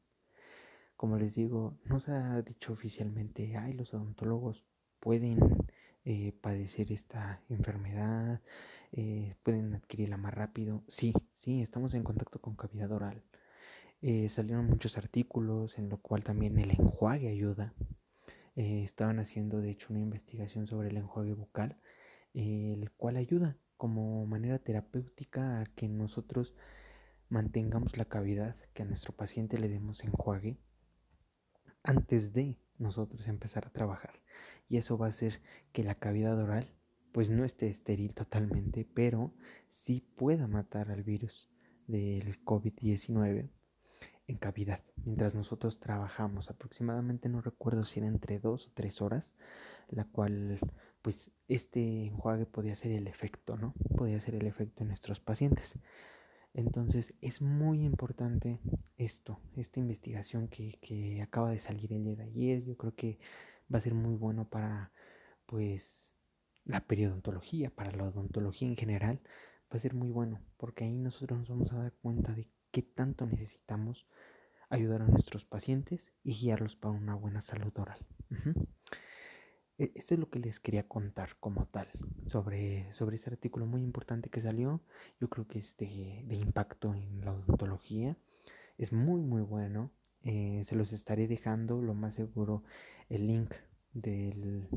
Como 0.95 1.17
les 1.17 1.35
digo, 1.35 1.77
no 1.83 1.99
se 1.99 2.13
ha 2.13 2.41
dicho 2.43 2.71
oficialmente, 2.71 3.57
ay, 3.57 3.73
los 3.73 3.93
odontólogos 3.93 4.63
pueden 5.01 5.37
eh, 6.05 6.33
padecer 6.41 6.91
esta 6.91 7.41
enfermedad, 7.49 8.41
eh, 8.91 9.35
pueden 9.43 9.73
adquirirla 9.73 10.17
más 10.17 10.33
rápido. 10.33 10.83
Sí, 10.87 11.13
sí, 11.33 11.61
estamos 11.61 11.93
en 11.93 12.03
contacto 12.03 12.39
con 12.41 12.55
cavidad 12.55 12.91
oral. 12.91 13.23
Eh, 14.01 14.29
salieron 14.29 14.67
muchos 14.67 14.97
artículos 14.97 15.77
en 15.77 15.89
lo 15.89 15.97
cual 15.97 16.23
también 16.23 16.57
el 16.59 16.71
enjuague 16.71 17.29
ayuda. 17.29 17.73
estaban 18.55 19.19
haciendo 19.19 19.61
de 19.61 19.69
hecho 19.71 19.87
una 19.91 20.01
investigación 20.01 20.67
sobre 20.67 20.89
el 20.89 20.97
enjuague 20.97 21.33
bucal, 21.33 21.77
el 22.33 22.91
cual 22.91 23.15
ayuda 23.17 23.57
como 23.77 24.25
manera 24.25 24.59
terapéutica 24.59 25.61
a 25.61 25.65
que 25.65 25.87
nosotros 25.87 26.53
mantengamos 27.29 27.97
la 27.97 28.05
cavidad, 28.05 28.57
que 28.73 28.83
a 28.83 28.85
nuestro 28.85 29.13
paciente 29.15 29.57
le 29.57 29.69
demos 29.69 30.03
enjuague 30.03 30.57
antes 31.83 32.33
de 32.33 32.57
nosotros 32.77 33.27
empezar 33.27 33.65
a 33.65 33.71
trabajar. 33.71 34.18
Y 34.67 34.77
eso 34.77 34.97
va 34.97 35.07
a 35.07 35.09
hacer 35.09 35.41
que 35.71 35.83
la 35.83 35.95
cavidad 35.95 36.39
oral 36.39 36.73
pues 37.11 37.29
no 37.29 37.43
esté 37.43 37.67
estéril 37.67 38.13
totalmente, 38.13 38.85
pero 38.93 39.33
sí 39.67 40.01
pueda 40.15 40.47
matar 40.47 40.91
al 40.91 41.03
virus 41.03 41.49
del 41.87 42.43
COVID-19 42.45 43.49
en 44.27 44.37
cavidad. 44.37 44.83
Mientras 45.03 45.33
nosotros 45.33 45.79
trabajamos 45.79 46.51
aproximadamente, 46.51 47.29
no 47.29 47.41
recuerdo 47.41 47.83
si 47.83 47.99
era 47.99 48.07
entre 48.07 48.37
dos 48.37 48.67
o 48.67 48.71
tres 48.73 49.01
horas, 49.01 49.35
la 49.89 50.05
cual 50.05 50.59
pues 51.01 51.31
este 51.47 52.05
enjuague 52.05 52.45
podía 52.45 52.75
ser 52.75 52.91
el 52.91 53.07
efecto, 53.07 53.57
¿no? 53.57 53.73
Podía 53.97 54.19
ser 54.19 54.35
el 54.35 54.45
efecto 54.45 54.83
en 54.83 54.89
nuestros 54.89 55.19
pacientes. 55.19 55.79
Entonces 56.53 57.13
es 57.21 57.41
muy 57.41 57.83
importante 57.83 58.59
esto, 58.97 59.39
esta 59.55 59.79
investigación 59.79 60.47
que, 60.47 61.19
acaba 61.21 61.51
de 61.51 61.59
salir 61.59 61.93
el 61.93 62.03
día 62.03 62.15
de 62.15 62.23
ayer. 62.23 62.63
Yo 62.63 62.77
creo 62.77 62.95
que 62.95 63.19
va 63.73 63.77
a 63.77 63.81
ser 63.81 63.93
muy 63.93 64.15
bueno 64.15 64.49
para 64.49 64.91
pues 65.45 66.15
la 66.65 66.81
periodontología, 66.81 67.69
para 67.69 67.91
la 67.91 68.05
odontología 68.05 68.67
en 68.67 68.77
general. 68.77 69.21
Va 69.71 69.77
a 69.77 69.79
ser 69.79 69.93
muy 69.93 70.09
bueno 70.09 70.41
porque 70.57 70.83
ahí 70.83 70.97
nosotros 70.97 71.39
nos 71.39 71.49
vamos 71.49 71.73
a 71.73 71.77
dar 71.77 71.93
cuenta 71.93 72.33
de 72.33 72.47
qué 72.71 72.81
tanto 72.81 73.25
necesitamos 73.25 74.07
ayudar 74.69 75.01
a 75.01 75.07
nuestros 75.07 75.45
pacientes 75.45 76.11
y 76.23 76.33
guiarlos 76.33 76.75
para 76.75 76.93
una 76.93 77.15
buena 77.15 77.41
salud 77.41 77.73
oral. 77.77 77.99
E, 79.77 79.91
esto 79.95 80.13
es 80.13 80.19
lo 80.19 80.29
que 80.29 80.39
les 80.39 80.59
quería 80.59 80.87
contar 80.87 81.37
como 81.39 81.65
tal 81.65 81.87
sobre, 82.27 82.91
sobre 82.93 83.15
este 83.15 83.29
artículo 83.29 83.65
muy 83.65 83.81
importante 83.81 84.29
que 84.29 84.41
salió. 84.41 84.81
Yo 85.19 85.29
creo 85.29 85.47
que 85.47 85.59
es 85.59 85.77
de, 85.77 85.87
impacto 86.29 86.93
en 86.93 87.21
la 87.21 87.33
odontología. 87.33 88.17
Es 88.77 88.93
muy, 88.93 89.21
muy 89.21 89.41
bueno. 89.41 89.91
Eh, 90.23 90.61
se 90.63 90.75
los 90.75 90.91
estaré 90.93 91.27
dejando, 91.27 91.81
lo 91.81 91.93
más 91.93 92.15
seguro, 92.15 92.63
el 93.07 93.27
link 93.27 93.53
del, 93.93 94.67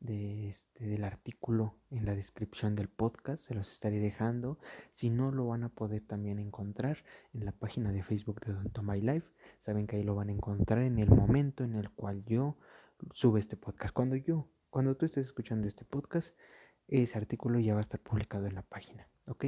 de 0.00 0.48
este, 0.48 0.86
del 0.86 1.04
artículo 1.04 1.76
en 1.90 2.04
la 2.04 2.14
descripción 2.14 2.74
del 2.74 2.88
podcast. 2.88 3.44
Se 3.44 3.54
los 3.54 3.72
estaré 3.72 3.98
dejando. 3.98 4.58
Si 4.90 5.10
no, 5.10 5.30
lo 5.30 5.46
van 5.46 5.64
a 5.64 5.68
poder 5.68 6.02
también 6.02 6.38
encontrar 6.38 7.04
en 7.32 7.44
la 7.44 7.52
página 7.52 7.92
de 7.92 8.02
Facebook 8.02 8.40
de 8.40 8.52
Odonto 8.52 8.82
My 8.82 9.00
Life. 9.00 9.32
Saben 9.58 9.86
que 9.86 9.96
ahí 9.96 10.02
lo 10.02 10.14
van 10.14 10.28
a 10.28 10.32
encontrar 10.32 10.82
en 10.82 10.98
el 10.98 11.10
momento 11.10 11.64
en 11.64 11.74
el 11.74 11.90
cual 11.90 12.24
yo 12.24 12.56
sube 13.12 13.40
este 13.40 13.56
podcast. 13.56 13.94
Cuando 13.94 14.16
yo, 14.16 14.48
cuando 14.70 14.96
tú 14.96 15.06
estés 15.06 15.26
escuchando 15.26 15.68
este 15.68 15.84
podcast, 15.84 16.34
ese 16.88 17.18
artículo 17.18 17.58
ya 17.58 17.74
va 17.74 17.80
a 17.80 17.82
estar 17.82 18.00
publicado 18.00 18.46
en 18.46 18.54
la 18.54 18.62
página, 18.62 19.08
¿ok? 19.26 19.46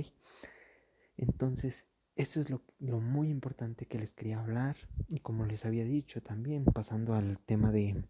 Entonces, 1.16 1.86
esto 2.18 2.40
es 2.40 2.50
lo, 2.50 2.60
muy 3.00 3.30
importante 3.30 3.86
que 3.86 3.96
les 3.96 4.12
quería 4.12 4.40
hablar 4.40 4.76
y 5.06 5.20
como 5.20 5.46
les 5.46 5.64
había 5.64 5.84
dicho 5.84 6.20
también, 6.20 6.64
pasando 6.64 7.14
al 7.14 7.38
tema 7.38 7.70
de, 7.70 8.04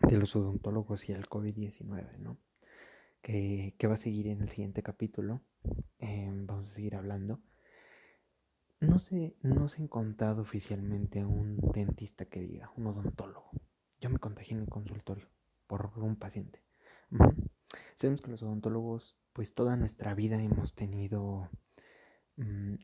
de 0.00 0.18
los 0.18 0.36
odontólogos 0.36 1.08
y 1.08 1.12
el 1.12 1.26
COVID-19, 1.26 2.18
¿no? 2.18 2.36
Que, 3.22 3.74
que, 3.78 3.86
va 3.86 3.94
a 3.94 3.96
seguir 3.96 4.26
en 4.26 4.42
el 4.42 4.50
siguiente 4.50 4.82
capítulo. 4.82 5.40
Em, 5.98 6.46
vamos 6.46 6.70
a 6.70 6.74
seguir 6.74 6.94
hablando. 6.94 7.40
No 8.80 8.98
se, 8.98 9.34
no 9.40 9.66
se 9.68 9.80
ha 9.80 9.84
encontrado 9.84 10.42
oficialmente 10.42 11.24
un 11.24 11.56
dentista 11.72 12.26
que 12.26 12.40
diga, 12.40 12.70
un 12.76 12.88
odontólogo, 12.88 13.50
yo 13.98 14.10
me 14.10 14.18
contagié 14.18 14.56
en 14.56 14.64
el 14.64 14.68
consultorio 14.68 15.28
por 15.66 15.90
un 15.96 16.16
paciente. 16.16 16.62
Sabemos 17.94 18.20
que 18.20 18.30
los 18.30 18.42
odontólogos, 18.42 19.16
pues 19.32 19.54
toda 19.54 19.76
nuestra 19.76 20.14
vida 20.14 20.42
hemos 20.42 20.74
tenido 20.74 21.48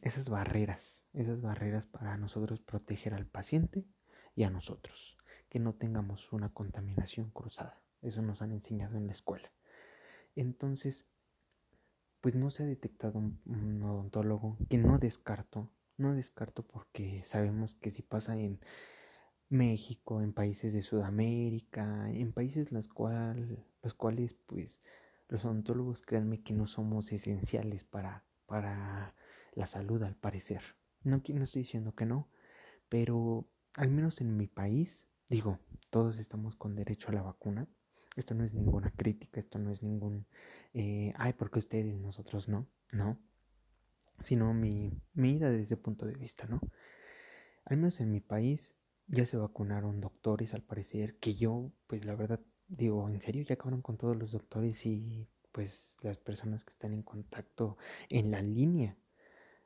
esas 0.02 0.28
barreras, 0.28 1.04
esas 1.12 1.40
barreras 1.40 1.86
para 1.86 2.16
nosotros 2.16 2.60
proteger 2.60 3.14
al 3.14 3.26
paciente 3.26 3.86
y 4.34 4.44
a 4.44 4.50
nosotros, 4.50 5.16
que 5.48 5.58
no 5.58 5.74
tengamos 5.74 6.32
una 6.32 6.52
contaminación 6.52 7.30
cruzada. 7.30 7.82
Eso 8.02 8.22
nos 8.22 8.42
han 8.42 8.52
enseñado 8.52 8.96
en 8.96 9.06
la 9.06 9.12
escuela. 9.12 9.50
Entonces, 10.36 11.06
pues 12.20 12.34
no 12.34 12.50
se 12.50 12.62
ha 12.62 12.66
detectado 12.66 13.18
un, 13.18 13.82
odontólogo 13.82 14.58
que 14.68 14.78
no 14.78 14.98
descarto, 14.98 15.70
no 15.96 16.14
descarto 16.14 16.66
porque 16.66 17.22
sabemos 17.24 17.74
que 17.74 17.90
si 17.90 18.02
pasa 18.02 18.36
en 18.36 18.60
México, 19.48 20.20
en 20.20 20.32
países 20.32 20.72
de 20.72 20.82
Sudamérica, 20.82 22.10
en 22.10 22.32
países 22.32 22.70
los, 22.70 22.88
cual, 22.88 23.66
los 23.82 23.94
cuales 23.94 24.34
pues 24.34 24.82
los 25.28 25.44
odontólogos 25.44 26.02
créanme 26.02 26.42
que 26.42 26.54
no 26.54 26.66
somos 26.66 27.12
esenciales 27.12 27.84
para, 27.84 28.24
para 28.46 29.14
la 29.58 29.66
salud 29.66 30.00
al 30.04 30.14
parecer. 30.14 30.62
No, 31.02 31.20
no 31.26 31.44
estoy 31.44 31.62
diciendo 31.62 31.94
que 31.94 32.06
no, 32.06 32.28
pero 32.88 33.48
al 33.76 33.90
menos 33.90 34.20
en 34.20 34.36
mi 34.36 34.46
país, 34.46 35.04
digo, 35.28 35.58
todos 35.90 36.18
estamos 36.18 36.54
con 36.54 36.76
derecho 36.76 37.08
a 37.08 37.12
la 37.12 37.22
vacuna. 37.22 37.68
Esto 38.14 38.34
no 38.34 38.44
es 38.44 38.54
ninguna 38.54 38.92
crítica, 38.92 39.40
esto 39.40 39.58
no 39.58 39.70
es 39.70 39.82
ningún, 39.82 40.26
eh, 40.74 41.12
ay, 41.16 41.32
porque 41.32 41.58
ustedes, 41.58 41.98
nosotros 41.98 42.48
no, 42.48 42.68
no, 42.92 43.18
sino 44.20 44.54
mi, 44.54 44.92
mi 45.12 45.32
ida 45.32 45.50
desde 45.50 45.62
ese 45.62 45.76
punto 45.76 46.06
de 46.06 46.14
vista, 46.14 46.46
¿no? 46.46 46.60
Al 47.64 47.78
menos 47.78 48.00
en 48.00 48.12
mi 48.12 48.20
país 48.20 48.74
ya 49.08 49.26
se 49.26 49.36
vacunaron 49.36 50.00
doctores, 50.00 50.54
al 50.54 50.62
parecer, 50.62 51.18
que 51.18 51.34
yo, 51.34 51.72
pues 51.88 52.04
la 52.04 52.14
verdad, 52.14 52.40
digo, 52.68 53.08
¿en 53.08 53.20
serio 53.20 53.42
ya 53.42 53.54
acabaron 53.54 53.82
con 53.82 53.98
todos 53.98 54.16
los 54.16 54.30
doctores 54.30 54.86
y 54.86 55.28
pues 55.50 55.96
las 56.02 56.18
personas 56.18 56.64
que 56.64 56.70
están 56.70 56.92
en 56.92 57.02
contacto 57.02 57.76
en 58.08 58.30
la 58.30 58.42
línea 58.42 58.96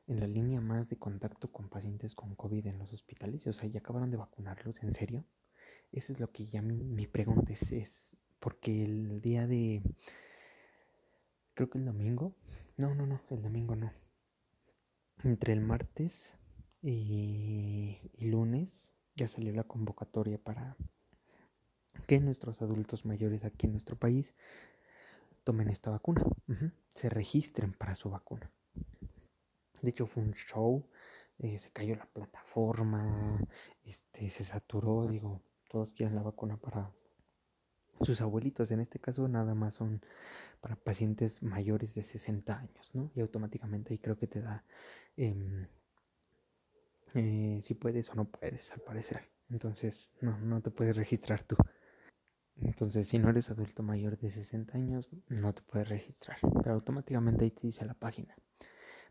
en 0.07 0.19
la 0.19 0.27
línea 0.27 0.61
más 0.61 0.89
de 0.89 0.97
contacto 0.97 1.51
con 1.51 1.69
pacientes 1.69 2.15
con 2.15 2.35
COVID 2.35 2.67
en 2.67 2.79
los 2.79 2.93
hospitales? 2.93 3.45
O 3.47 3.53
sea, 3.53 3.67
¿ya 3.69 3.79
acabaron 3.79 4.11
de 4.11 4.17
vacunarlos? 4.17 4.81
¿En 4.83 4.91
serio? 4.91 5.25
Eso 5.93 6.11
es 6.11 6.19
lo 6.19 6.31
que 6.31 6.47
ya 6.47 6.61
mi, 6.61 7.05
pregunta 7.05 7.53
es, 7.53 8.17
porque 8.39 8.83
el 8.83 9.21
día 9.21 9.45
de, 9.45 9.83
creo 11.53 11.69
que 11.69 11.77
el 11.77 11.85
domingo, 11.85 12.35
no, 12.77 12.95
no, 12.95 13.05
no, 13.05 13.21
el 13.29 13.43
domingo 13.43 13.75
no. 13.75 13.93
Entre 15.23 15.53
el 15.53 15.61
martes 15.61 16.35
y, 16.81 17.99
lunes 18.19 18.91
ya 19.15 19.27
salió 19.27 19.53
la 19.53 19.63
convocatoria 19.63 20.39
para 20.39 20.75
que 22.07 22.19
nuestros 22.19 22.61
adultos 22.63 23.05
mayores 23.05 23.45
aquí 23.45 23.67
en 23.67 23.73
nuestro 23.73 23.95
país 23.95 24.33
tomen 25.43 25.69
esta 25.69 25.91
vacuna, 25.91 26.23
se 26.95 27.09
registren 27.09 27.73
para 27.73 27.93
su 27.93 28.09
vacuna. 28.09 28.51
De 29.83 29.89
hecho 29.89 30.07
fue 30.07 30.23
un 30.23 30.33
show, 30.33 30.87
eh, 31.39 31.59
se 31.59 31.69
cayó 31.71 31.95
la 31.95 32.05
plataforma, 32.05 33.37
este, 33.83 34.29
se 34.29 34.45
saturó, 34.45 35.07
digo, 35.07 35.41
todos 35.69 35.91
quieren 35.91 36.15
la 36.15 36.23
vacuna 36.23 36.55
para 36.55 36.89
sus 37.99 38.21
abuelitos. 38.21 38.71
En 38.71 38.79
este 38.79 38.99
caso 38.99 39.27
nada 39.27 39.53
más 39.55 39.73
son 39.73 40.01
para 40.61 40.77
pacientes 40.77 41.43
mayores 41.43 41.93
de 41.95 42.03
60 42.03 42.57
años, 42.57 42.91
¿no? 42.93 43.11
Y 43.13 43.19
automáticamente 43.19 43.93
ahí 43.93 43.99
creo 43.99 44.17
que 44.17 44.27
te 44.27 44.39
da 44.41 44.63
em, 45.17 45.67
eh, 47.15 47.59
si 47.61 47.73
puedes 47.73 48.09
o 48.09 48.15
no 48.15 48.25
puedes, 48.25 48.71
al 48.71 48.79
parecer. 48.79 49.29
Entonces, 49.49 50.13
no, 50.21 50.39
no 50.39 50.61
te 50.61 50.71
puedes 50.71 50.95
registrar 50.95 51.43
tú. 51.43 51.57
Entonces, 52.55 53.07
si 53.07 53.19
no 53.19 53.29
eres 53.29 53.49
adulto 53.49 53.83
mayor 53.83 54.17
de 54.17 54.29
60 54.29 54.77
años, 54.77 55.11
no 55.27 55.53
te 55.53 55.61
puedes 55.61 55.89
registrar. 55.89 56.37
Pero 56.63 56.73
automáticamente 56.73 57.43
ahí 57.43 57.51
te 57.51 57.67
dice 57.67 57.85
la 57.85 57.95
página. 57.95 58.33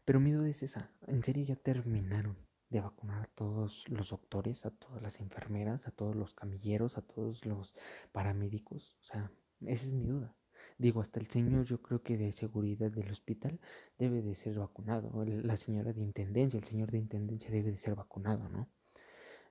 Pero 0.04 0.20
mi 0.20 0.32
duda 0.32 0.48
es 0.48 0.62
esa, 0.62 0.90
¿en 1.06 1.22
serio 1.22 1.44
ya 1.44 1.56
terminaron 1.56 2.36
de 2.70 2.80
vacunar 2.80 3.22
a 3.22 3.26
todos 3.26 3.88
los 3.88 4.10
doctores, 4.10 4.66
a 4.66 4.70
todas 4.70 5.02
las 5.02 5.20
enfermeras, 5.20 5.86
a 5.86 5.90
todos 5.90 6.16
los 6.16 6.34
camilleros, 6.34 6.98
a 6.98 7.02
todos 7.02 7.44
los 7.46 7.74
paramédicos? 8.10 8.96
O 9.00 9.04
sea, 9.04 9.30
esa 9.66 9.86
es 9.86 9.94
mi 9.94 10.06
duda. 10.06 10.34
Digo, 10.78 11.00
hasta 11.00 11.20
el 11.20 11.26
señor 11.26 11.64
yo 11.66 11.80
creo 11.82 12.02
que 12.02 12.16
de 12.16 12.32
seguridad 12.32 12.90
del 12.90 13.10
hospital 13.10 13.60
debe 13.98 14.22
de 14.22 14.34
ser 14.34 14.58
vacunado. 14.58 15.24
La 15.24 15.56
señora 15.56 15.92
de 15.92 16.00
intendencia, 16.00 16.58
el 16.58 16.64
señor 16.64 16.90
de 16.90 16.98
intendencia 16.98 17.50
debe 17.50 17.70
de 17.70 17.76
ser 17.76 17.94
vacunado, 17.94 18.48
¿no? 18.48 18.68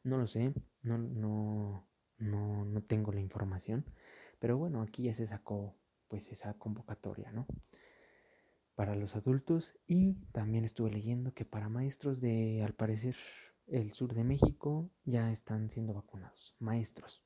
No 0.03 0.17
lo 0.17 0.27
sé, 0.27 0.53
no, 0.81 0.98
no, 0.98 1.87
no, 2.18 2.66
no 2.66 2.83
tengo 2.83 3.11
la 3.11 3.22
información. 3.22 3.85
Pero 4.40 4.57
bueno, 4.57 4.81
aquí 4.81 5.03
ya 5.03 5.14
se 5.14 5.27
sacó 5.27 5.75
pues 6.07 6.31
esa 6.31 6.53
convocatoria, 6.55 7.31
¿no? 7.31 7.46
Para 8.81 8.96
los 8.96 9.15
adultos 9.15 9.75
y 9.85 10.15
también 10.31 10.65
estuve 10.65 10.89
leyendo 10.89 11.35
que 11.35 11.46
para 11.46 11.70
maestros 11.70 12.20
de, 12.20 12.63
al 12.63 12.74
parecer, 12.74 13.15
el 13.67 13.94
sur 13.94 14.15
de 14.15 14.24
México 14.24 14.89
ya 15.05 15.31
están 15.31 15.70
siendo 15.70 15.94
vacunados. 15.94 16.55
Maestros. 16.57 17.22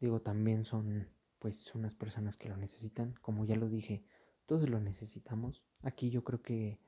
Digo, 0.00 0.22
también 0.22 0.64
son 0.64 1.10
pues 1.38 1.74
unas 1.74 1.94
personas 1.94 2.38
que 2.38 2.48
lo 2.48 2.56
necesitan. 2.56 3.12
Como 3.20 3.44
ya 3.44 3.56
lo 3.56 3.68
dije, 3.68 4.06
todos 4.46 4.70
lo 4.70 4.80
necesitamos. 4.80 5.62
Aquí 5.82 6.08
yo 6.08 6.24
creo 6.24 6.40
que, 6.40 6.80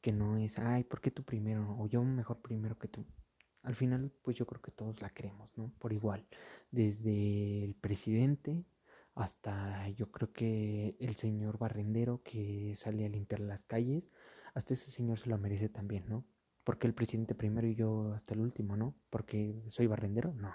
que 0.00 0.10
no 0.10 0.38
es, 0.38 0.58
ay, 0.58 0.82
¿por 0.82 1.00
qué 1.00 1.12
tú 1.12 1.22
primero? 1.22 1.76
O 1.78 1.86
yo 1.86 2.02
mejor 2.02 2.42
primero 2.42 2.76
que 2.80 2.88
tú. 2.88 3.06
Al 3.62 3.76
final, 3.76 4.10
pues 4.22 4.36
yo 4.36 4.44
creo 4.44 4.60
que 4.60 4.72
todos 4.72 5.00
la 5.00 5.10
creemos, 5.10 5.56
¿no? 5.56 5.72
Por 5.78 5.92
igual. 5.92 6.26
Desde 6.72 7.62
el 7.62 7.76
presidente 7.76 8.64
hasta 9.14 9.88
yo 9.90 10.10
creo 10.10 10.32
que 10.32 10.96
el 11.00 11.14
señor 11.16 11.58
barrendero 11.58 12.22
que 12.22 12.74
sale 12.74 13.04
a 13.04 13.08
limpiar 13.08 13.40
las 13.40 13.64
calles, 13.64 14.12
hasta 14.54 14.74
ese 14.74 14.90
señor 14.90 15.18
se 15.18 15.28
lo 15.28 15.38
merece 15.38 15.68
también, 15.68 16.04
¿no? 16.08 16.24
Porque 16.64 16.86
el 16.86 16.94
presidente 16.94 17.34
primero 17.34 17.66
y 17.66 17.74
yo 17.74 18.12
hasta 18.14 18.34
el 18.34 18.40
último, 18.40 18.76
¿no? 18.76 18.94
Porque 19.10 19.64
soy 19.68 19.86
barrendero, 19.86 20.32
no. 20.34 20.54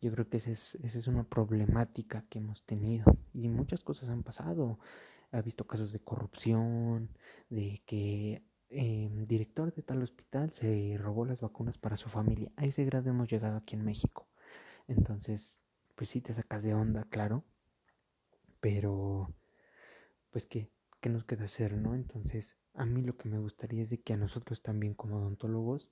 Yo 0.00 0.12
creo 0.12 0.28
que 0.28 0.36
esa 0.36 0.50
es, 0.50 0.76
esa 0.76 0.98
es 0.98 1.08
una 1.08 1.24
problemática 1.24 2.24
que 2.28 2.38
hemos 2.38 2.64
tenido 2.64 3.04
y 3.34 3.48
muchas 3.48 3.82
cosas 3.82 4.08
han 4.08 4.22
pasado. 4.22 4.78
Ha 5.32 5.42
visto 5.42 5.66
casos 5.66 5.92
de 5.92 6.00
corrupción, 6.00 7.10
de 7.50 7.82
que 7.84 8.42
eh, 8.70 9.10
director 9.26 9.74
de 9.74 9.82
tal 9.82 10.02
hospital 10.02 10.52
se 10.52 10.96
robó 10.98 11.24
las 11.24 11.40
vacunas 11.40 11.78
para 11.78 11.96
su 11.96 12.08
familia. 12.08 12.52
A 12.56 12.64
ese 12.64 12.84
grado 12.84 13.10
hemos 13.10 13.28
llegado 13.28 13.56
aquí 13.56 13.74
en 13.74 13.84
México. 13.84 14.28
Entonces, 14.86 15.60
pues 15.96 16.10
sí 16.10 16.20
te 16.20 16.32
sacas 16.32 16.62
de 16.62 16.74
onda, 16.74 17.04
claro, 17.10 17.44
pero, 18.60 19.34
pues, 20.30 20.46
¿qué, 20.46 20.70
¿qué 21.00 21.08
nos 21.08 21.24
queda 21.24 21.44
hacer, 21.44 21.74
no? 21.74 21.94
Entonces, 21.94 22.56
a 22.74 22.86
mí 22.86 23.02
lo 23.02 23.16
que 23.16 23.28
me 23.28 23.38
gustaría 23.38 23.82
es 23.82 23.90
de 23.90 24.00
que 24.00 24.12
a 24.12 24.16
nosotros 24.16 24.62
también 24.62 24.94
como 24.94 25.18
odontólogos, 25.18 25.90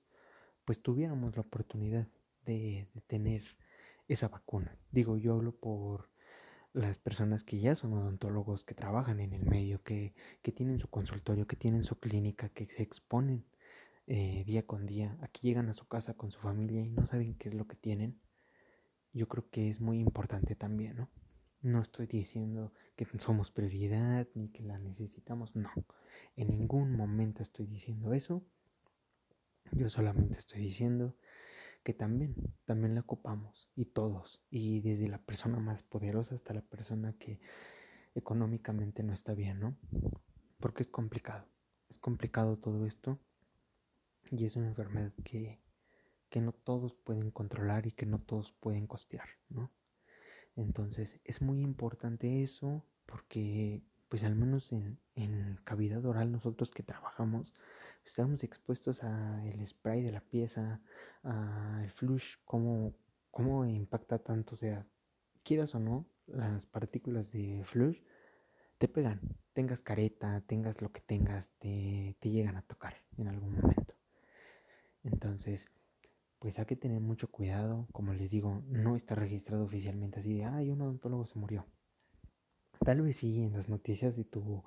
pues 0.65 0.81
tuviéramos 0.81 1.35
la 1.35 1.41
oportunidad 1.41 2.07
de, 2.45 2.87
tener 3.07 3.43
esa 4.07 4.29
vacuna. 4.29 4.77
Digo, 4.91 5.17
yo 5.17 5.33
hablo 5.33 5.53
por 5.55 6.09
las 6.73 6.97
personas 6.97 7.43
que 7.43 7.59
ya 7.59 7.75
son 7.75 7.93
odontólogos, 7.93 8.65
que 8.65 8.75
trabajan 8.75 9.19
en 9.19 9.33
el 9.33 9.45
medio, 9.45 9.81
que, 9.83 10.13
que 10.41 10.51
tienen 10.51 10.79
su 10.79 10.89
consultorio, 10.89 11.47
que 11.47 11.55
tienen 11.55 11.83
su 11.83 11.99
clínica, 11.99 12.49
que 12.49 12.65
se 12.65 12.83
exponen 12.83 13.45
eh, 14.07 14.43
día 14.45 14.65
con 14.65 14.85
día. 14.85 15.17
Aquí 15.21 15.47
llegan 15.47 15.69
a 15.69 15.73
su 15.73 15.87
casa 15.87 16.13
con 16.13 16.31
su 16.31 16.39
familia 16.39 16.81
y 16.81 16.89
no 16.89 17.05
saben 17.05 17.35
qué 17.35 17.49
es 17.49 17.53
lo 17.53 17.67
que 17.67 17.75
tienen. 17.75 18.19
Yo 19.13 19.27
creo 19.27 19.49
que 19.49 19.69
es 19.69 19.81
muy 19.81 19.99
importante 19.99 20.55
también, 20.55 20.95
¿no? 20.97 21.09
No 21.61 21.81
estoy 21.81 22.07
diciendo 22.07 22.71
que 22.95 23.07
somos 23.17 23.51
prioridad 23.51 24.27
ni 24.35 24.49
que 24.49 24.63
la 24.63 24.77
necesitamos, 24.79 25.55
no. 25.55 25.71
En 26.35 26.49
ningún 26.49 26.95
momento 26.95 27.41
estoy 27.41 27.65
diciendo 27.65 28.13
eso. 28.13 28.45
Yo 29.71 29.89
solamente 29.89 30.37
estoy 30.37 30.61
diciendo 30.61 31.15
que 31.83 31.93
también, 31.93 32.35
también 32.65 32.95
la 32.95 33.01
ocupamos 33.01 33.69
y 33.75 33.85
todos, 33.85 34.43
y 34.49 34.81
desde 34.81 35.07
la 35.07 35.19
persona 35.19 35.59
más 35.59 35.83
poderosa 35.83 36.35
hasta 36.35 36.53
la 36.53 36.61
persona 36.61 37.13
que 37.13 37.39
económicamente 38.13 39.03
no 39.03 39.13
está 39.13 39.33
bien, 39.33 39.59
¿no? 39.59 39.77
Porque 40.59 40.83
es 40.83 40.89
complicado, 40.89 41.47
es 41.89 41.97
complicado 41.97 42.57
todo 42.57 42.85
esto 42.85 43.19
y 44.31 44.45
es 44.45 44.55
una 44.55 44.67
enfermedad 44.67 45.13
que, 45.23 45.61
que 46.29 46.41
no 46.41 46.51
todos 46.51 46.93
pueden 46.93 47.31
controlar 47.31 47.87
y 47.87 47.91
que 47.91 48.05
no 48.05 48.19
todos 48.19 48.51
pueden 48.51 48.87
costear, 48.87 49.29
¿no? 49.49 49.71
Entonces 50.57 51.19
es 51.23 51.41
muy 51.41 51.61
importante 51.61 52.41
eso 52.41 52.83
porque 53.05 53.81
pues 54.09 54.23
al 54.23 54.35
menos 54.35 54.73
en, 54.73 54.99
cavidad 55.63 56.05
oral 56.05 56.31
nosotros 56.31 56.71
que 56.71 56.83
trabajamos 56.83 57.53
estamos 58.05 58.43
expuestos 58.43 59.03
al 59.03 59.67
spray 59.67 60.01
de 60.01 60.11
la 60.11 60.21
pieza, 60.21 60.81
al 61.23 61.91
flush, 61.91 62.35
cómo, 62.45 62.93
cómo 63.31 63.65
impacta 63.65 64.17
tanto, 64.19 64.53
o 64.53 64.57
sea, 64.57 64.87
quieras 65.43 65.75
o 65.75 65.79
no, 65.79 66.05
las 66.25 66.65
partículas 66.65 67.33
de 67.33 67.63
flush 67.65 68.01
te 68.77 68.87
pegan, 68.87 69.19
tengas 69.53 69.81
careta, 69.81 70.41
tengas 70.41 70.81
lo 70.81 70.91
que 70.93 71.01
tengas, 71.01 71.49
te, 71.59 72.15
te 72.19 72.29
llegan 72.29 72.55
a 72.55 72.61
tocar 72.61 72.95
en 73.17 73.27
algún 73.27 73.55
momento. 73.55 73.95
Entonces, 75.03 75.69
pues 76.39 76.59
hay 76.59 76.65
que 76.65 76.75
tener 76.75 76.99
mucho 76.99 77.29
cuidado. 77.29 77.87
Como 77.91 78.13
les 78.13 78.31
digo, 78.31 78.63
no 78.67 78.95
está 78.95 79.15
registrado 79.15 79.63
oficialmente 79.63 80.19
así 80.19 80.33
de, 80.37 80.45
ay, 80.45 80.69
un 80.69 80.81
odontólogo 80.81 81.25
se 81.25 81.39
murió. 81.39 81.65
Tal 82.83 83.01
vez 83.01 83.17
sí 83.17 83.43
en 83.43 83.53
las 83.53 83.69
noticias 83.69 84.15
de 84.15 84.23
tu 84.23 84.63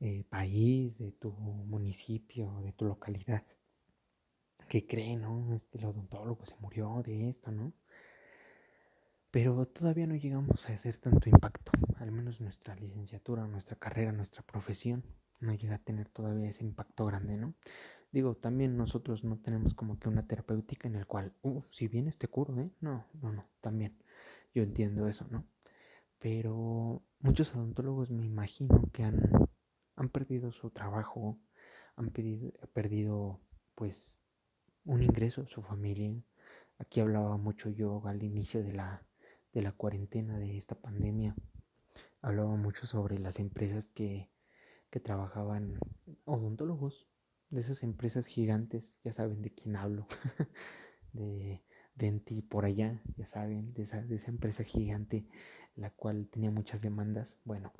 eh, 0.00 0.24
país, 0.28 0.98
de 0.98 1.12
tu 1.12 1.30
municipio, 1.32 2.60
de 2.62 2.72
tu 2.72 2.86
localidad. 2.86 3.44
Que 4.68 4.86
creen, 4.86 5.22
¿no? 5.22 5.54
Es 5.54 5.66
que 5.68 5.78
el 5.78 5.84
odontólogo 5.84 6.44
se 6.46 6.56
murió 6.56 7.02
de 7.04 7.28
esto, 7.28 7.52
¿no? 7.52 7.72
Pero 9.30 9.66
todavía 9.66 10.06
no 10.06 10.14
llegamos 10.14 10.68
a 10.68 10.72
hacer 10.74 10.96
tanto 10.98 11.30
impacto. 11.30 11.72
Al 11.96 12.12
menos 12.12 12.40
nuestra 12.40 12.74
licenciatura, 12.74 13.46
nuestra 13.46 13.76
carrera, 13.76 14.12
nuestra 14.12 14.42
profesión 14.42 15.04
no 15.40 15.54
llega 15.54 15.76
a 15.76 15.78
tener 15.78 16.08
todavía 16.08 16.48
ese 16.48 16.64
impacto 16.64 17.06
grande, 17.06 17.36
¿no? 17.36 17.54
Digo, 18.12 18.36
también 18.36 18.76
nosotros 18.76 19.24
no 19.24 19.38
tenemos 19.38 19.74
como 19.74 19.98
que 19.98 20.10
una 20.10 20.26
terapéutica 20.26 20.86
en 20.86 20.96
el 20.96 21.06
cual, 21.06 21.34
uh, 21.40 21.62
si 21.70 21.88
vienes 21.88 22.18
te 22.18 22.28
curo, 22.28 22.58
¿eh? 22.60 22.70
No, 22.80 23.06
no, 23.22 23.32
no, 23.32 23.48
también. 23.62 23.96
Yo 24.54 24.62
entiendo 24.62 25.08
eso, 25.08 25.26
¿no? 25.30 25.46
Pero 26.18 27.02
muchos 27.20 27.54
odontólogos 27.54 28.10
me 28.10 28.26
imagino 28.26 28.82
que 28.92 29.02
han, 29.02 29.18
han 29.96 30.10
perdido 30.10 30.52
su 30.52 30.70
trabajo, 30.70 31.40
han 31.96 32.10
perdido, 32.10 32.52
perdido 32.74 33.40
pues 33.74 34.20
un 34.84 35.02
ingreso, 35.02 35.46
su 35.46 35.62
familia. 35.62 36.14
Aquí 36.78 37.00
hablaba 37.00 37.38
mucho 37.38 37.70
yo 37.70 38.06
al 38.06 38.22
inicio 38.22 38.62
de 38.62 38.74
la, 38.74 39.06
de 39.54 39.62
la 39.62 39.72
cuarentena 39.72 40.38
de 40.38 40.58
esta 40.58 40.74
pandemia. 40.74 41.34
Hablaba 42.20 42.56
mucho 42.56 42.86
sobre 42.86 43.18
las 43.18 43.38
empresas 43.38 43.88
que, 43.88 44.30
que 44.90 45.00
trabajaban 45.00 45.78
odontólogos, 46.26 47.08
de 47.52 47.60
esas 47.60 47.82
empresas 47.82 48.26
gigantes, 48.26 48.98
ya 49.04 49.12
saben 49.12 49.42
de 49.42 49.50
quién 49.50 49.76
hablo, 49.76 50.06
de 51.12 51.62
Denti 51.94 52.40
por 52.40 52.64
allá, 52.64 53.02
ya 53.16 53.26
saben, 53.26 53.74
de 53.74 53.82
esa, 53.82 54.00
de 54.00 54.16
esa 54.16 54.30
empresa 54.30 54.64
gigante, 54.64 55.26
la 55.76 55.90
cual 55.90 56.28
tenía 56.28 56.50
muchas 56.50 56.80
demandas. 56.80 57.36
Bueno, 57.44 57.70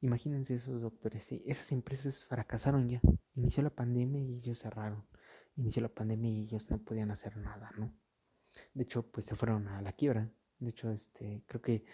imagínense 0.00 0.54
esos 0.54 0.82
doctores, 0.82 1.30
esas 1.44 1.72
empresas 1.72 2.24
fracasaron 2.24 2.88
ya, 2.88 3.00
inició 3.34 3.64
la 3.64 3.70
pandemia 3.70 4.22
y 4.22 4.36
ellos 4.36 4.60
cerraron, 4.60 5.04
inició 5.56 5.82
la 5.82 5.88
pandemia 5.88 6.30
y 6.30 6.42
ellos 6.42 6.70
no 6.70 6.78
podían 6.78 7.10
hacer 7.10 7.36
nada, 7.36 7.72
¿no? 7.76 7.92
De 8.74 8.84
hecho, 8.84 9.10
pues 9.10 9.26
se 9.26 9.34
fueron 9.34 9.66
a 9.66 9.82
la 9.82 9.92
quiebra. 9.92 10.30
De 10.60 10.70
hecho, 10.70 10.90
este, 10.92 11.42
creo 11.46 11.62
que 11.62 11.84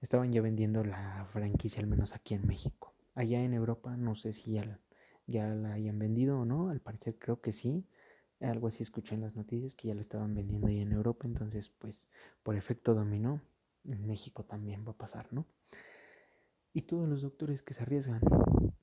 estaban 0.00 0.32
ya 0.32 0.40
vendiendo 0.42 0.84
la 0.84 1.26
franquicia, 1.32 1.80
al 1.80 1.88
menos 1.88 2.14
aquí 2.14 2.34
en 2.34 2.46
México. 2.46 2.94
Allá 3.14 3.42
en 3.42 3.52
Europa, 3.52 3.96
no 3.96 4.14
sé 4.14 4.32
si 4.32 4.52
ya 4.52 4.80
ya 5.26 5.48
la 5.54 5.74
hayan 5.74 5.98
vendido 5.98 6.40
o 6.40 6.44
no, 6.44 6.70
al 6.70 6.80
parecer 6.80 7.18
creo 7.18 7.40
que 7.40 7.52
sí. 7.52 7.86
Algo 8.40 8.68
así 8.68 8.82
escuché 8.82 9.14
en 9.14 9.20
las 9.20 9.36
noticias 9.36 9.74
que 9.74 9.88
ya 9.88 9.94
la 9.94 10.00
estaban 10.00 10.34
vendiendo 10.34 10.68
ahí 10.68 10.80
en 10.80 10.92
Europa, 10.92 11.26
entonces 11.26 11.68
pues 11.68 12.08
por 12.42 12.56
efecto 12.56 12.94
dominó, 12.94 13.42
en 13.84 14.06
México 14.06 14.44
también 14.44 14.84
va 14.86 14.92
a 14.92 14.96
pasar, 14.96 15.32
¿no? 15.32 15.46
Y 16.72 16.82
todos 16.82 17.08
los 17.08 17.22
doctores 17.22 17.62
que 17.62 17.74
se 17.74 17.82
arriesgan, 17.82 18.20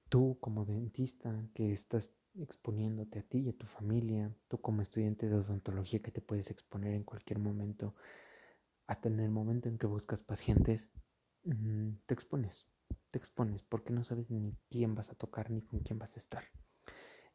tú 0.10 0.38
como 0.40 0.66
dentista 0.66 1.48
que 1.54 1.72
estás 1.72 2.14
exponiéndote 2.40 3.20
a 3.20 3.24
ti 3.24 3.40
y 3.40 3.50
a 3.50 3.58
tu 3.58 3.66
familia, 3.66 4.32
tú 4.48 4.60
como 4.62 4.82
estudiante 4.82 5.28
de 5.28 5.36
odontología 5.36 6.02
que 6.02 6.12
te 6.12 6.22
puedes 6.22 6.52
exponer 6.52 6.94
en 6.94 7.04
cualquier 7.04 7.40
momento, 7.40 7.96
hasta 8.86 9.10
en 9.10 9.20
el 9.20 9.32
momento 9.32 9.70
en 9.70 9.78
que 9.78 9.88
buscas 9.88 10.22
pacientes, 10.22 10.90
mm, 11.46 11.94
te 12.06 12.14
expones 12.14 12.68
te 13.12 13.18
expones 13.20 13.62
porque 13.64 13.94
no 13.94 14.04
sabes 14.04 14.32
ni 14.32 14.56
quién 14.70 14.96
vas 14.96 15.10
a 15.10 15.16
tocar 15.16 15.50
ni 15.50 15.62
con 15.62 15.80
quién 15.80 16.00
vas 16.00 16.16
a 16.16 16.20
estar. 16.20 16.44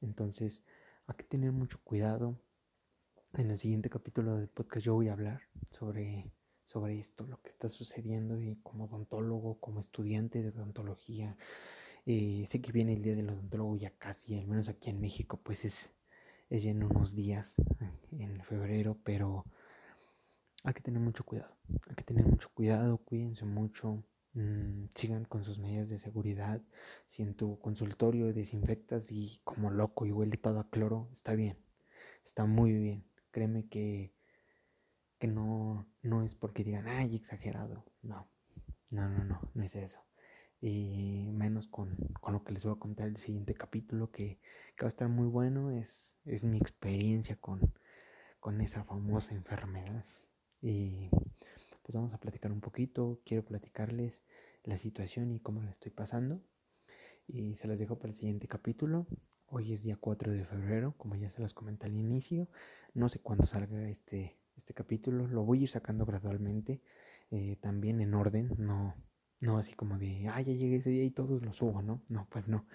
Entonces, 0.00 0.62
hay 1.06 1.16
que 1.16 1.24
tener 1.24 1.52
mucho 1.52 1.80
cuidado. 1.82 2.38
En 3.34 3.50
el 3.50 3.58
siguiente 3.58 3.88
capítulo 3.88 4.36
del 4.36 4.48
podcast 4.48 4.84
yo 4.84 4.94
voy 4.94 5.08
a 5.08 5.12
hablar 5.12 5.42
sobre, 5.70 6.30
sobre 6.64 6.98
esto, 6.98 7.26
lo 7.26 7.40
que 7.40 7.48
está 7.48 7.68
sucediendo 7.68 8.40
y 8.40 8.56
como 8.62 8.84
odontólogo, 8.84 9.58
como 9.58 9.80
estudiante 9.80 10.42
de 10.42 10.50
odontología. 10.50 11.36
Eh, 12.04 12.44
sé 12.46 12.60
que 12.60 12.72
viene 12.72 12.92
el 12.94 13.02
día 13.02 13.14
del 13.14 13.30
odontólogo 13.30 13.76
ya 13.76 13.90
casi, 13.90 14.38
al 14.38 14.46
menos 14.46 14.68
aquí 14.68 14.90
en 14.90 15.00
México, 15.00 15.40
pues 15.42 15.64
es, 15.64 15.90
es 16.50 16.62
ya 16.64 16.72
en 16.72 16.82
unos 16.82 17.14
días, 17.14 17.56
en 18.10 18.42
febrero, 18.42 18.98
pero 19.02 19.44
hay 20.64 20.74
que 20.74 20.82
tener 20.82 21.00
mucho 21.00 21.24
cuidado. 21.24 21.56
Hay 21.88 21.94
que 21.94 22.04
tener 22.04 22.26
mucho 22.26 22.50
cuidado, 22.52 22.98
cuídense 22.98 23.44
mucho. 23.44 24.02
Mm, 24.34 24.86
sigan 24.94 25.24
con 25.26 25.44
sus 25.44 25.58
medidas 25.58 25.88
de 25.88 25.98
seguridad. 25.98 26.62
Si 27.06 27.22
en 27.22 27.34
tu 27.34 27.58
consultorio 27.60 28.32
desinfectas 28.32 29.10
y 29.12 29.40
como 29.44 29.70
loco 29.70 30.06
y 30.06 30.12
huele 30.12 30.36
todo 30.36 30.60
a 30.60 30.70
cloro, 30.70 31.08
está 31.12 31.34
bien. 31.34 31.58
Está 32.24 32.46
muy 32.46 32.72
bien. 32.72 33.04
Créeme 33.30 33.68
que, 33.68 34.14
que 35.18 35.28
no, 35.28 35.86
no 36.02 36.22
es 36.22 36.34
porque 36.34 36.64
digan, 36.64 36.86
ay, 36.88 37.16
exagerado. 37.16 37.84
No, 38.02 38.28
no, 38.90 39.08
no, 39.08 39.24
no, 39.24 39.40
no 39.54 39.62
es 39.62 39.76
eso. 39.76 40.00
Y 40.60 41.30
menos 41.32 41.66
con, 41.66 41.96
con 42.20 42.34
lo 42.34 42.44
que 42.44 42.52
les 42.52 42.64
voy 42.64 42.74
a 42.74 42.78
contar 42.78 43.08
el 43.08 43.16
siguiente 43.16 43.54
capítulo, 43.54 44.10
que, 44.12 44.40
que 44.76 44.84
va 44.84 44.86
a 44.86 44.88
estar 44.88 45.08
muy 45.08 45.26
bueno. 45.26 45.70
Es, 45.70 46.16
es 46.24 46.44
mi 46.44 46.58
experiencia 46.58 47.36
con, 47.36 47.74
con 48.40 48.60
esa 48.60 48.84
famosa 48.84 49.34
enfermedad. 49.34 50.06
Y 50.60 51.10
pues 51.82 51.94
vamos 51.94 52.14
a 52.14 52.18
platicar 52.20 52.52
un 52.52 52.60
poquito. 52.60 53.20
Quiero 53.24 53.44
platicarles 53.44 54.22
la 54.64 54.78
situación 54.78 55.32
y 55.32 55.40
cómo 55.40 55.62
la 55.62 55.70
estoy 55.70 55.90
pasando. 55.90 56.40
Y 57.26 57.54
se 57.54 57.68
las 57.68 57.78
dejo 57.78 57.96
para 57.98 58.08
el 58.08 58.14
siguiente 58.14 58.48
capítulo. 58.48 59.06
Hoy 59.46 59.72
es 59.72 59.82
día 59.82 59.96
4 59.96 60.32
de 60.32 60.44
febrero, 60.44 60.94
como 60.96 61.14
ya 61.16 61.30
se 61.30 61.42
los 61.42 61.54
comenté 61.54 61.86
al 61.86 61.96
inicio. 61.96 62.48
No 62.94 63.08
sé 63.08 63.18
cuándo 63.20 63.46
salga 63.46 63.88
este, 63.88 64.38
este 64.56 64.74
capítulo. 64.74 65.26
Lo 65.26 65.44
voy 65.44 65.60
a 65.60 65.62
ir 65.62 65.68
sacando 65.68 66.06
gradualmente. 66.06 66.80
Eh, 67.30 67.56
también 67.60 68.00
en 68.00 68.14
orden. 68.14 68.50
No, 68.58 68.94
no 69.40 69.58
así 69.58 69.74
como 69.74 69.98
de, 69.98 70.28
ah, 70.28 70.40
ya 70.40 70.52
llegué 70.52 70.76
ese 70.76 70.90
día 70.90 71.04
y 71.04 71.10
todos 71.10 71.42
los 71.42 71.56
subo, 71.56 71.82
¿no? 71.82 72.02
No, 72.08 72.26
pues 72.30 72.48
no. 72.48 72.66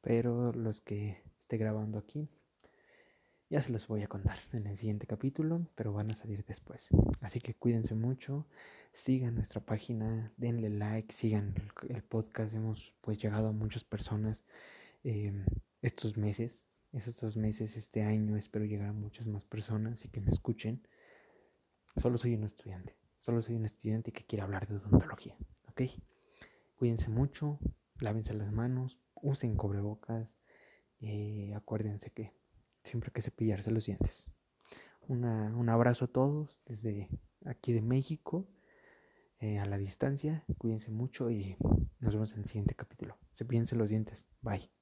Pero 0.00 0.52
los 0.52 0.80
que 0.80 1.22
esté 1.38 1.56
grabando 1.56 1.98
aquí 1.98 2.28
ya 3.52 3.60
se 3.60 3.70
los 3.70 3.86
voy 3.86 4.02
a 4.02 4.08
contar 4.08 4.38
en 4.54 4.66
el 4.66 4.78
siguiente 4.78 5.06
capítulo, 5.06 5.66
pero 5.74 5.92
van 5.92 6.10
a 6.10 6.14
salir 6.14 6.42
después. 6.42 6.88
Así 7.20 7.38
que 7.38 7.52
cuídense 7.52 7.94
mucho, 7.94 8.46
sigan 8.92 9.34
nuestra 9.34 9.60
página, 9.60 10.32
denle 10.38 10.70
like, 10.70 11.12
sigan 11.12 11.54
el, 11.86 12.02
podcast. 12.02 12.54
Hemos 12.54 12.94
pues 13.02 13.18
llegado 13.18 13.48
a 13.48 13.52
muchas 13.52 13.84
personas 13.84 14.42
em, 15.04 15.44
estos 15.82 16.16
meses, 16.16 16.64
estos 16.94 17.20
dos 17.20 17.36
meses, 17.36 17.76
este 17.76 18.02
año. 18.02 18.38
Espero 18.38 18.64
llegar 18.64 18.88
a 18.88 18.94
muchas 18.94 19.28
más 19.28 19.44
personas 19.44 20.06
y 20.06 20.08
que 20.08 20.22
me 20.22 20.30
escuchen. 20.30 20.88
Solo 21.98 22.16
soy 22.16 22.34
un 22.34 22.44
estudiante, 22.44 22.96
solo 23.18 23.42
soy 23.42 23.56
un 23.56 23.66
estudiante 23.66 24.12
que 24.12 24.24
quiere 24.24 24.44
hablar 24.44 24.66
de 24.66 24.76
odontología, 24.76 25.36
¿ok? 25.68 25.82
Cuídense 26.76 27.10
mucho, 27.10 27.58
lávense 28.00 28.32
las 28.32 28.50
manos, 28.50 28.98
usen 29.14 29.56
cobrebocas, 29.56 30.38
eh, 31.00 31.52
acuérdense 31.54 32.12
que 32.12 32.32
siempre 32.82 33.08
hay 33.08 33.12
que 33.12 33.22
cepillarse 33.22 33.70
los 33.70 33.86
dientes. 33.86 34.30
un 35.08 35.68
abrazo 35.68 36.06
a 36.06 36.08
todos 36.08 36.62
desde 36.66 37.08
aquí 37.44 37.72
de 37.72 37.82
México, 37.82 38.46
eh, 39.40 39.58
a 39.58 39.66
la 39.66 39.78
distancia. 39.78 40.44
Cuídense 40.58 40.90
mucho 40.90 41.30
y 41.30 41.56
nos 42.00 42.14
vemos 42.14 42.32
en 42.32 42.40
el 42.40 42.46
siguiente 42.46 42.74
capítulo. 42.74 43.18
Cepillense 43.34 43.76
los 43.76 43.90
dientes. 43.90 44.26
Bye. 44.40 44.81